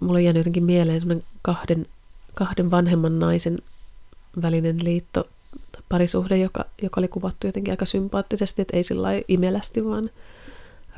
[0.00, 1.86] mulla on jäänyt jotenkin mieleen semmoinen kahden,
[2.34, 3.58] kahden vanhemman naisen
[4.42, 5.28] välinen liitto,
[5.88, 10.10] parisuhde, joka, joka oli kuvattu jotenkin aika sympaattisesti, että ei sillä imelästi, vaan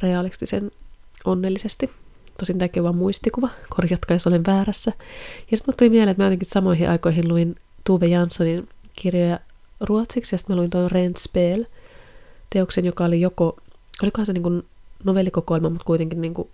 [0.03, 0.70] realistisen
[1.24, 1.90] onnellisesti.
[2.38, 4.92] Tosin tämäkin on vaan muistikuva, korjatkaa jos olen väärässä.
[5.50, 9.38] Ja sitten tuli mieleen, että mä jotenkin samoihin aikoihin luin Tuve Janssonin kirjoja
[9.80, 11.64] ruotsiksi, ja sitten mä luin tuon Rentspel
[12.50, 13.56] teoksen, joka oli joko,
[14.02, 14.62] olikohan se niin kuin
[15.04, 16.48] novellikokoelma, mutta kuitenkin niin kuin,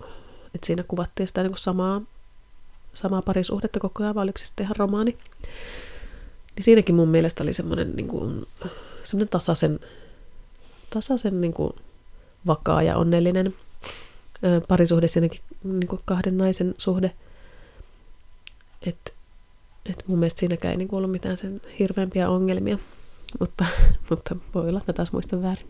[0.55, 2.01] että siinä kuvattiin sitä niin kuin samaa,
[2.93, 5.17] samaa parisuhdetta koko ajan, vai oliko se sitten ihan romaani.
[6.55, 8.47] Niin siinäkin mun mielestä oli semmoinen, niin kuin,
[9.03, 9.79] semmoinen tasaisen,
[10.89, 11.73] tasaisen niin kuin
[12.47, 13.55] vakaa ja onnellinen
[14.67, 17.11] parisuhde, siinäkin niin kuin kahden naisen suhde.
[18.87, 19.11] Että
[19.89, 22.77] et mun mielestä siinäkään ei niin ollut mitään sen hirveämpiä ongelmia
[23.39, 23.65] mutta,
[24.09, 25.67] mutta voi olla, mä taas muistan väärin.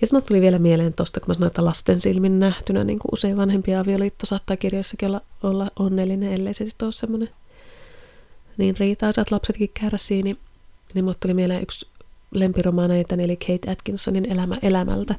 [0.00, 3.12] Ja sitten tuli vielä mieleen tuosta, kun mä sanoin, että lasten silmin nähtynä, niin kuin
[3.12, 7.30] usein vanhempia avioliitto saattaa kirjoissakin olla, olla onnellinen, ellei se sitten ole semmoinen
[8.56, 10.38] niin riitaisa, että lapsetkin kärsii, niin,
[10.94, 11.86] niin mulle tuli mieleen yksi
[12.30, 15.14] lempiromaaneita, eli Kate Atkinsonin Elämä elämältä,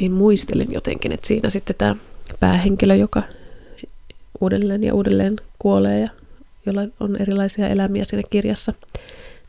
[0.00, 1.96] niin muistelin jotenkin, että siinä sitten tämä
[2.40, 3.22] päähenkilö, joka,
[4.40, 6.08] uudelleen ja uudelleen kuolee ja
[6.66, 8.72] jolla on erilaisia elämiä siinä kirjassa,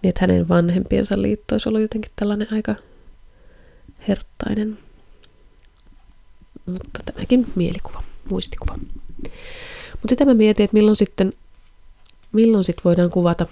[0.01, 2.75] niin että hänen vanhempiensa liitto olisi ollut jotenkin tällainen aika
[4.07, 4.77] herttainen.
[6.65, 8.75] Mutta tämäkin mielikuva, muistikuva.
[9.91, 11.33] Mutta sitä mä mietin, että milloin sitten,
[12.31, 13.45] milloin sitten voidaan kuvata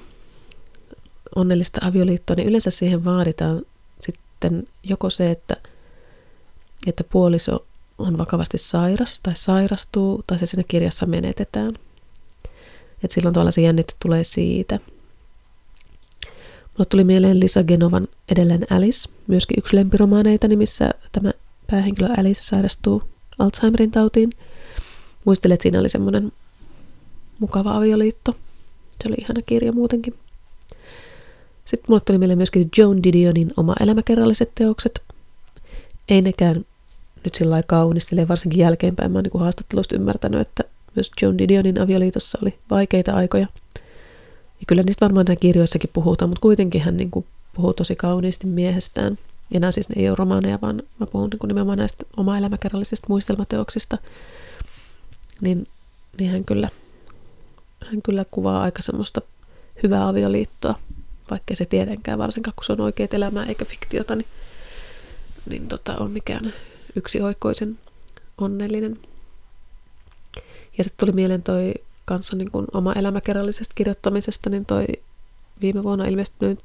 [1.35, 3.61] onnellista avioliittoa, niin yleensä siihen vaaditaan
[3.99, 5.57] sitten joko se, että,
[6.87, 7.65] että puoliso
[7.97, 11.73] on vakavasti sairas tai sairastuu tai se siinä kirjassa menetetään.
[13.03, 14.79] Et silloin tavallaan se jännite tulee siitä.
[16.77, 21.31] Mulle tuli mieleen Lisa Genovan edelleen Alice, myöskin yksi lempiromaaneita, missä tämä
[21.71, 23.03] päähenkilö Alice sairastuu
[23.39, 24.29] Alzheimerin tautiin.
[25.25, 26.31] Muistelen, että siinä oli semmoinen
[27.39, 28.35] mukava avioliitto.
[29.03, 30.13] Se oli ihana kirja muutenkin.
[31.65, 35.01] Sitten mulle tuli mieleen myöskin Joan Didionin oma elämäkerralliset teokset.
[36.09, 36.65] Ei nekään
[37.23, 40.63] nyt sillä lailla kaunistele, varsinkin jälkeenpäin mä oon niin haastattelusta ymmärtänyt, että
[40.95, 43.47] myös Joan Didionin avioliitossa oli vaikeita aikoja.
[44.59, 48.47] Ja kyllä niistä varmaan nämä kirjoissakin puhutaan, mutta kuitenkin hän niin kuin puhuu tosi kauniisti
[48.47, 49.17] miehestään.
[49.51, 52.37] Ja nämä siis ne ei ole romaaneja, vaan mä puhun niin kuin nimenomaan näistä oma
[52.37, 53.97] elämäkerrallisista muistelmateoksista.
[55.41, 55.67] Niin,
[56.19, 56.69] niin hän, kyllä,
[57.85, 59.21] hän kyllä kuvaa aika semmoista
[59.83, 60.75] hyvää avioliittoa,
[61.29, 64.27] vaikka se tietenkään, varsinkaan kun se on oikeat elämää eikä fiktiota, niin,
[65.49, 66.53] niin tota, on mikään
[66.95, 67.79] yksioikoisen
[68.37, 68.99] onnellinen.
[70.77, 71.73] Ja sitten tuli mieleen toi
[72.05, 74.85] kanssa niin kun oma elämäkerrallisesta kirjoittamisesta, niin toi
[75.61, 76.59] viime vuonna ilmestynyt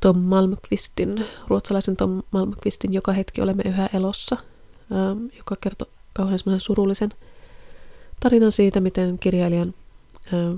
[0.00, 4.36] Tom Malmqvistin, ruotsalaisen Tom Malmqvistin Joka hetki olemme yhä elossa,
[4.92, 7.10] ähm, joka kertoo kauhean surullisen
[8.20, 9.74] tarinan siitä, miten kirjailijan
[10.34, 10.54] ähm,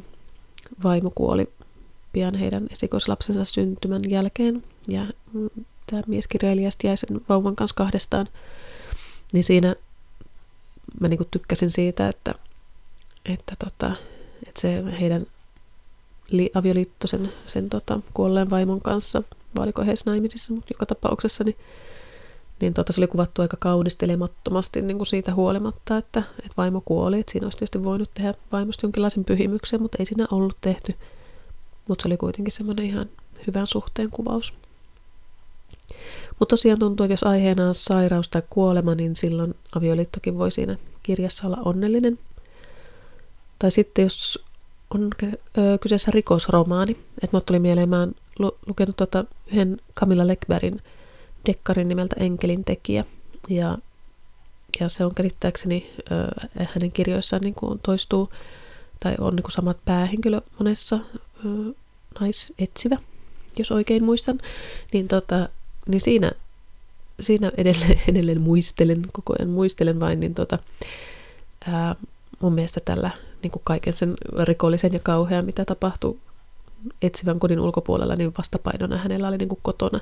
[0.84, 1.48] vaimo kuoli
[2.16, 4.64] pian heidän esikoislapsensa syntymän jälkeen.
[4.88, 5.50] Ja mm,
[5.86, 8.28] tämä mieskirjailija jäi sen vauvan kanssa kahdestaan.
[9.32, 9.74] Niin siinä
[11.00, 12.34] mä niin tykkäsin siitä, että,
[13.32, 13.96] että, tota,
[14.46, 15.26] että se heidän
[16.30, 19.22] li, avioliitto sen, sen tota, kuolleen vaimon kanssa,
[19.56, 21.56] vai oliko he naimisissa, mutta joka tapauksessa, niin,
[22.60, 27.20] niin tota, se oli kuvattu aika kaunistelemattomasti niin kuin siitä huolimatta, että, että vaimo kuoli.
[27.20, 30.94] Että siinä olisi tietysti voinut tehdä vaimosta jonkinlaisen pyhimyksen, mutta ei siinä ollut tehty.
[31.88, 33.08] Mutta se oli kuitenkin semmoinen ihan
[33.46, 34.54] hyvän suhteen kuvaus.
[36.38, 40.76] Mutta tosiaan tuntuu, että jos aiheena on sairaus tai kuolema, niin silloin avioliittokin voi siinä
[41.02, 42.18] kirjassa olla onnellinen.
[43.58, 44.44] Tai sitten jos
[44.94, 45.10] on
[45.80, 48.14] kyseessä rikosromaani, että mä tuli mieleen, mä oon
[48.66, 50.82] lukenut tuota yhden Camilla Lekbergin
[51.46, 53.04] dekkarin nimeltä Enkelin tekijä.
[53.48, 53.78] Ja,
[54.80, 55.90] ja se on käsittääkseni
[56.74, 58.30] hänen kirjoissaan niin kuin toistuu,
[59.00, 60.98] tai on niin kuin samat päähenkilö monessa
[62.20, 62.96] naisetsivä,
[63.58, 64.38] jos oikein muistan.
[64.92, 65.48] Niin, tota,
[65.88, 66.32] niin siinä,
[67.20, 70.58] siinä edelleen, edelleen muistelen, koko ajan muistelen vain, niin tota,
[71.68, 71.96] ää,
[72.40, 73.10] mun mielestä tällä
[73.42, 74.14] niin kuin kaiken sen
[74.44, 76.18] rikollisen ja kauhean, mitä tapahtui
[77.02, 80.00] etsivän kodin ulkopuolella, niin vastapainona hänellä oli niin kuin kotona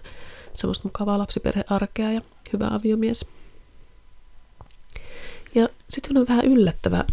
[0.54, 2.20] semmoista mukavaa lapsiperhearkea ja
[2.52, 3.26] hyvä aviomies.
[5.54, 7.04] Ja sitten on vähän yllättävä,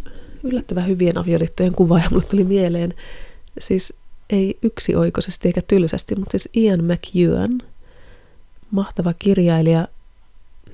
[0.43, 2.93] yllättävä hyvien avioliittojen kuva, ja mulle tuli mieleen,
[3.59, 3.93] siis
[4.31, 7.61] ei yksioikoisesti eikä tylsästi, mutta siis Ian McEwan,
[8.71, 9.87] mahtava kirjailija,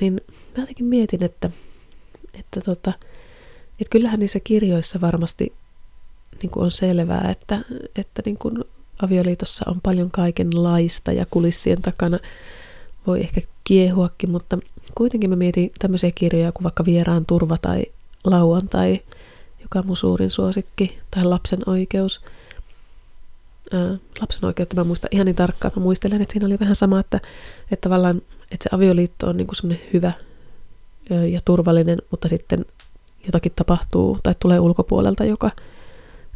[0.01, 0.21] niin
[0.57, 1.49] mä jotenkin mietin, että,
[2.33, 2.93] että tota,
[3.71, 5.53] että kyllähän niissä kirjoissa varmasti
[6.41, 7.59] niin kuin on selvää, että,
[7.95, 8.63] että niin kuin
[9.01, 12.19] avioliitossa on paljon kaikenlaista ja kulissien takana
[13.07, 14.57] voi ehkä kiehuakin, mutta
[14.95, 17.85] kuitenkin mä mietin tämmöisiä kirjoja kuin vaikka Vieraan turva tai
[18.23, 19.01] Lauantai,
[19.61, 22.21] joka on mun suurin suosikki, tai Lapsen oikeus.
[24.21, 27.19] Lapsen oikeutta mä muistan ihan niin tarkkaan, mä muistelen, että siinä oli vähän sama, että,
[27.71, 30.13] että tavallaan että se avioliitto on niin semmoinen hyvä
[31.31, 32.65] ja turvallinen, mutta sitten
[33.25, 35.51] jotakin tapahtuu tai tulee ulkopuolelta, joka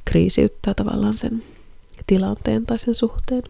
[0.06, 1.44] kriisiyttää tavallaan sen
[2.08, 3.44] tilanteen tai sen suhteen.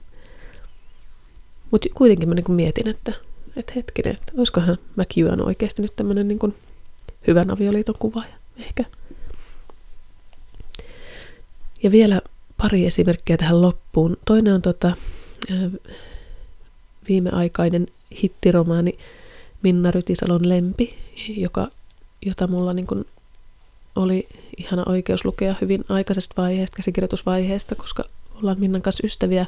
[1.72, 3.14] Mutta kuitenkin mä niin mietin, että,
[3.56, 6.56] että hetkinen, että olisikohan McEwan oikeasti nyt tämmöinen niin
[7.28, 8.86] hyvän avioliiton kuvaaja ehkä.
[11.84, 12.22] Ja vielä
[12.62, 14.18] pari esimerkkiä tähän loppuun.
[14.26, 14.95] Toinen on tota,
[17.09, 17.88] viimeaikainen
[18.24, 18.97] hittiromaani
[19.62, 20.95] Minna Rytisalon Lempi,
[21.28, 21.68] joka,
[22.22, 23.05] jota mulla niin kuin
[23.95, 28.03] oli ihana oikeus lukea hyvin aikaisesta vaiheesta, käsikirjoitusvaiheesta, koska
[28.36, 29.45] ollaan Minnan kanssa ystäviä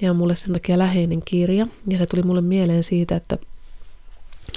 [0.00, 1.66] ja on mulle sen takia läheinen kirja.
[1.88, 3.38] Ja se tuli mulle mieleen siitä, että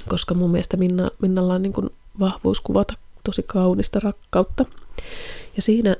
[0.08, 1.90] koska mun mielestä Minna, Minnalla on niin kuin
[2.20, 2.94] vahvuus kuvata
[3.24, 4.66] tosi kaunista rakkautta.
[5.56, 5.96] Ja siinä,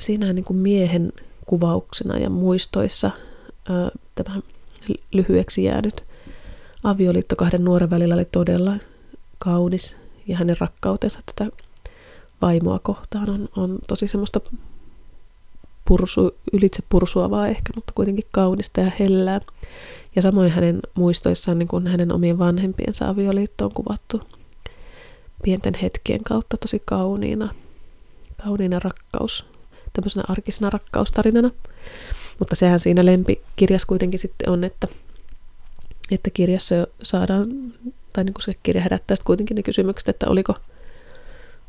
[0.00, 1.12] siinä niin kuin miehen
[1.46, 3.10] kuvauksena ja muistoissa
[3.68, 4.40] ää, tämä
[5.12, 6.04] lyhyeksi jäänyt
[6.84, 8.76] avioliitto kahden nuoren välillä oli todella
[9.38, 9.96] kaunis
[10.26, 11.50] ja hänen rakkautensa tätä
[12.42, 14.40] vaimoa kohtaan on, on tosi semmoista
[15.84, 19.40] pursu, ylitse pursuavaa ehkä, mutta kuitenkin kaunista ja hellää.
[20.16, 24.22] Ja samoin hänen muistoissaan niin kuin hänen omien vanhempiensa avioliitto on kuvattu
[25.42, 27.54] pienten hetkien kautta tosi kauniina,
[28.44, 29.44] kauniina rakkaus,
[30.00, 31.50] tämmöisenä arkisena rakkaustarinana.
[32.38, 34.88] Mutta sehän siinä lempikirjassa kuitenkin sitten on, että,
[36.10, 37.48] että kirjassa saadaan,
[38.12, 40.54] tai niin kuin se kirja herättää kuitenkin ne kysymykset, että oliko,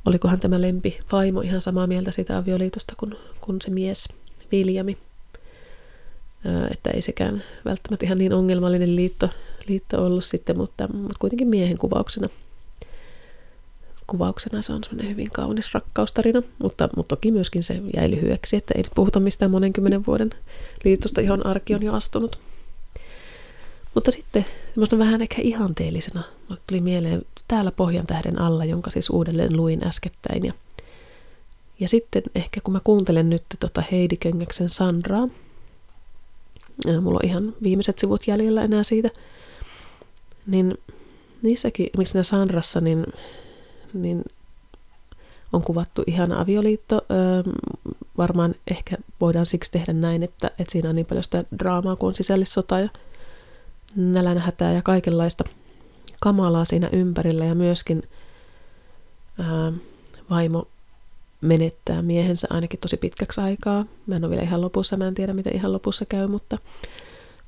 [0.05, 4.09] olikohan tämä lempi vaimo ihan samaa mieltä siitä avioliitosta kuin, kuin se mies
[4.51, 4.97] Viljami.
[6.71, 9.29] Että ei sekään välttämättä ihan niin ongelmallinen liitto,
[9.67, 12.27] liitto ollut sitten, mutta, mutta kuitenkin miehen kuvauksena
[14.07, 18.73] kuvauksena se on semmoinen hyvin kaunis rakkaustarina, mutta, mutta toki myöskin se jäi lyhyeksi, että
[18.75, 20.29] ei nyt puhuta mistään monen kymmenen vuoden
[20.83, 22.39] liitosta, johon arki on jo astunut.
[23.95, 26.23] Mutta sitten semmoisena vähän ehkä ihanteellisena
[26.67, 30.45] tuli mieleen täällä Pohjan tähden alla, jonka siis uudelleen luin äskettäin.
[30.45, 30.53] Ja,
[31.79, 35.27] ja sitten ehkä kun mä kuuntelen nyt tota Heidi Köngäksen Sandraa,
[37.01, 39.09] mulla on ihan viimeiset sivut jäljellä enää siitä,
[40.47, 40.77] niin
[41.41, 43.05] niissäkin, miksi siinä Sandrassa, niin
[43.93, 44.23] niin
[45.53, 47.01] on kuvattu ihana avioliitto.
[47.11, 47.53] Öö,
[48.17, 52.07] varmaan ehkä voidaan siksi tehdä näin, että, että siinä on niin paljon sitä draamaa, kun
[52.07, 52.89] on sisällissota ja
[53.95, 55.43] nälänhätää ja kaikenlaista
[56.19, 58.03] kamalaa siinä ympärillä ja myöskin
[59.39, 59.73] ää,
[60.29, 60.67] vaimo
[61.41, 63.85] menettää miehensä ainakin tosi pitkäksi aikaa.
[64.07, 66.57] Mä en ole vielä ihan lopussa, mä en tiedä miten ihan lopussa käy, mutta,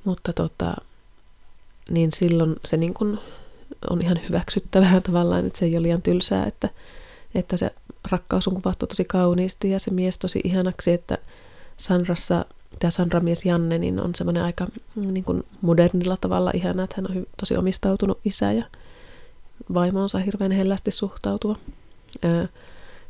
[0.04, 0.76] mutta tota,
[1.90, 3.20] niin silloin se niin kuin
[3.90, 6.70] on ihan hyväksyttävää tavallaan, että se ei ole liian tylsää, että,
[7.36, 7.72] että se
[8.12, 11.18] rakkaus on kuvattu tosi kauniisti ja se mies tosi ihanaksi, että
[11.78, 12.46] Sanrassa,
[12.80, 17.26] tämä Sandra-mies Janne, niin on semmoinen aika niin kuin modernilla tavalla ihana, että hän on
[17.40, 18.66] tosi omistautunut isä ja
[19.74, 21.56] vaimonsa hirveän hellästi suhtautua.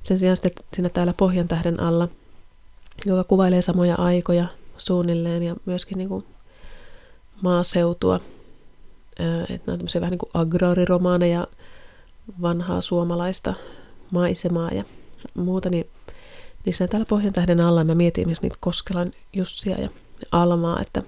[0.04, 2.08] Sen sijaan sitten siinä täällä Pohjan tähden alla,
[3.06, 4.46] joka kuvailee samoja aikoja
[4.78, 6.26] suunnilleen ja myöskin niin kuin
[7.42, 8.20] maaseutua,
[9.20, 11.48] että nämä on tämmöisiä vähän niin kuin agraariromaaneja,
[12.42, 13.54] vanhaa suomalaista
[14.12, 14.84] maisemaa ja
[15.34, 15.88] muuta, niin
[16.66, 19.90] niissä täällä Pohjantähden alla mä mietin myös niitä Koskelan Jussia ja
[20.32, 21.04] Almaa, että,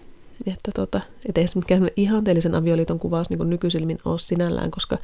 [0.46, 4.98] että, tota, että ei se mikään ihanteellisen avioliiton kuvaus niin nykyisilmin ole sinällään, koska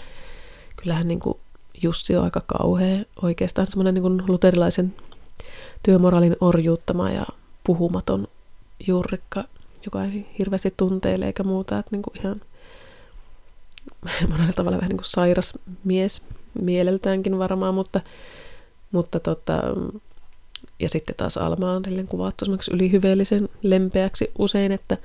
[0.75, 1.37] kyllähän niin kuin
[1.83, 4.95] Jussi on aika kauhea, oikeastaan semmoinen niin luterilaisen
[5.83, 7.25] työmoraalin orjuuttama ja
[7.63, 8.27] puhumaton
[8.87, 9.43] juurikka,
[9.85, 12.41] joka ei hirveästi tunteile eikä muuta, että niin kuin ihan
[14.29, 15.53] monella tavalla vähän niin kuin sairas
[15.83, 16.21] mies
[16.61, 18.01] mieleltäänkin varmaan, mutta,
[18.91, 19.61] mutta tota,
[20.79, 24.97] ja sitten taas Alma on kuvattu esimerkiksi ylihyveellisen lempeäksi usein, että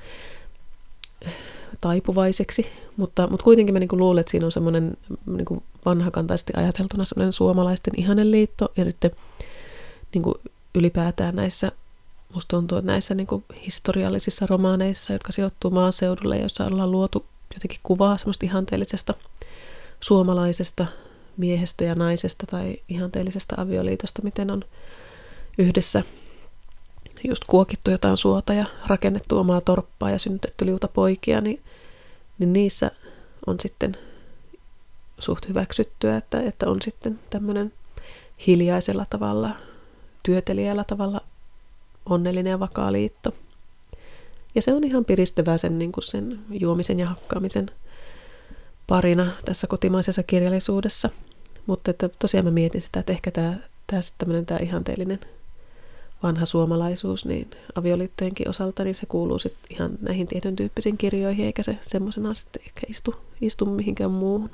[1.80, 2.66] taipuvaiseksi,
[2.96, 4.96] mutta, mutta kuitenkin mä niin luulen, että siinä on semmoinen
[5.26, 9.10] niin vanhakantaisesti ajateltuna semmoinen suomalaisten ihanen liitto ja sitten
[10.14, 10.34] niin kuin
[10.74, 11.72] ylipäätään näissä,
[12.34, 17.80] musta tuntuu, että näissä niin kuin historiallisissa romaaneissa, jotka sijoittuu maaseudulle, joissa ollaan luotu jotenkin
[17.82, 19.14] kuvaa semmoista ihanteellisesta
[20.00, 20.86] suomalaisesta
[21.36, 24.64] miehestä ja naisesta tai ihanteellisesta avioliitosta, miten on
[25.58, 26.02] yhdessä
[27.24, 31.62] just kuokittu jotain suota ja rakennettu omaa torppaa ja synnytetty liuta poikia, niin,
[32.38, 32.90] niin niissä
[33.46, 33.96] on sitten
[35.18, 37.72] suht hyväksyttyä, että, että on sitten tämmöinen
[38.46, 39.50] hiljaisella tavalla,
[40.22, 41.20] työtelijällä tavalla
[42.06, 43.34] onnellinen ja vakaa liitto–
[44.56, 47.70] ja se on ihan piristävää sen, niin kuin sen juomisen ja hakkaamisen
[48.86, 51.10] parina tässä kotimaisessa kirjallisuudessa.
[51.66, 53.54] Mutta että tosiaan mä mietin sitä, että ehkä tämä,
[53.86, 55.20] tämä, tämmöinen tämä ihanteellinen
[56.22, 61.62] vanha suomalaisuus, niin avioliittojenkin osalta, niin se kuuluu sitten ihan näihin tietyn tyyppisiin kirjoihin, eikä
[61.62, 64.50] se semmoisena sitten ehkä istu, istu mihinkään muuhun.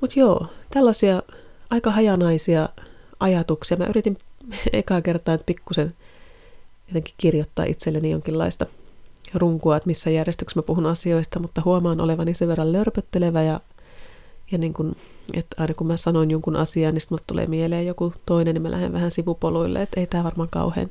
[0.00, 1.22] Mutta joo, tällaisia
[1.70, 2.68] aika hajanaisia
[3.20, 3.76] ajatuksia.
[3.76, 4.18] Mä yritin
[4.72, 5.94] ekaa kertaa, että pikkusen
[6.92, 8.66] jotenkin kirjoittaa itselleni jonkinlaista
[9.34, 13.60] runkua, että missä järjestyksessä mä puhun asioista, mutta huomaan olevani sen verran lörpöttelevä ja,
[14.50, 14.96] ja niin kun,
[15.34, 18.70] että aina kun mä sanon jonkun asian, niin sitten tulee mieleen joku toinen, niin mä
[18.70, 20.88] lähden vähän sivupoluille, että ei tämä varmaan kauhean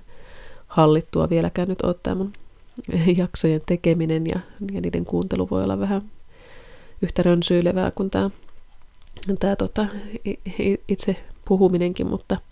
[0.67, 2.33] hallittua vieläkään nyt ole tämä mun
[3.17, 4.39] jaksojen tekeminen ja,
[4.73, 6.01] ja niiden kuuntelu voi olla vähän
[7.01, 8.29] yhtä rönsyilevää kuin tämä,
[9.39, 9.87] tämä tota,
[10.87, 12.37] itse puhuminenkin, mutta–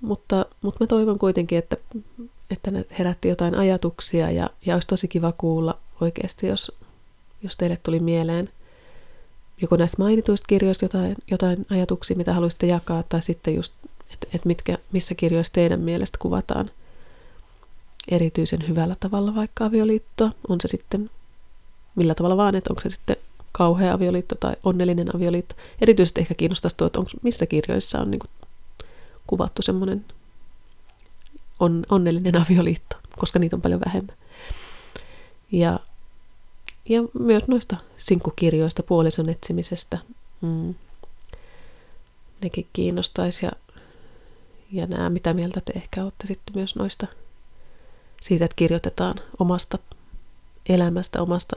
[0.00, 1.76] mutta, mutta mä toivon kuitenkin, että,
[2.50, 6.72] että ne herätti jotain ajatuksia ja, ja olisi tosi kiva kuulla oikeasti, jos,
[7.42, 8.48] jos teille tuli mieleen
[9.62, 13.72] joko näistä mainituista kirjoista jotain, jotain ajatuksia, mitä haluaisitte jakaa, tai sitten just,
[14.12, 16.70] että et mitkä, missä kirjoissa teidän mielestä kuvataan
[18.08, 20.30] erityisen hyvällä tavalla vaikka avioliittoa.
[20.48, 21.10] On se sitten
[21.94, 23.16] millä tavalla vaan, että onko se sitten
[23.52, 25.54] kauhea avioliitto tai onnellinen avioliitto.
[25.80, 28.30] Erityisesti ehkä kiinnostaisi tuo, että onko, missä kirjoissa on niin kuin
[29.28, 30.04] kuvattu semmoinen
[31.60, 34.16] on, onnellinen avioliitto, koska niitä on paljon vähemmän.
[35.52, 35.80] Ja,
[36.88, 39.98] ja myös noista sinkkukirjoista, puolison etsimisestä.
[40.40, 40.74] Mm.
[42.42, 43.52] Nekin kiinnostaisi ja,
[44.72, 47.06] ja nämä, mitä mieltä te ehkä olette sitten myös noista
[48.22, 49.78] siitä, että kirjoitetaan omasta
[50.68, 51.56] elämästä, omasta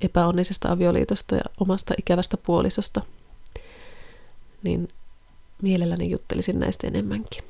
[0.00, 3.02] epäonnisesta avioliitosta ja omasta ikävästä puolisosta,
[4.62, 4.88] niin
[5.62, 7.44] mielelläni juttelisin näistä enemmänkin.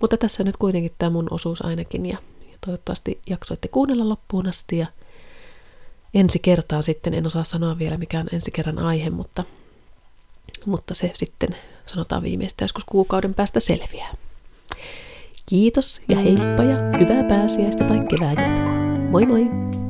[0.00, 2.18] Mutta tässä nyt kuitenkin tämä mun osuus ainakin ja,
[2.50, 4.86] ja toivottavasti jaksoitte kuunnella loppuun asti ja
[6.14, 9.44] ensi kertaa sitten, en osaa sanoa vielä mikä on ensi kerran aihe, mutta,
[10.66, 11.56] mutta se sitten
[11.86, 14.14] sanotaan viimeistä joskus kuukauden päästä selviää.
[15.46, 18.74] Kiitos ja heippa ja hyvää pääsiäistä tai kevään jatkoa.
[19.10, 19.83] Moi moi!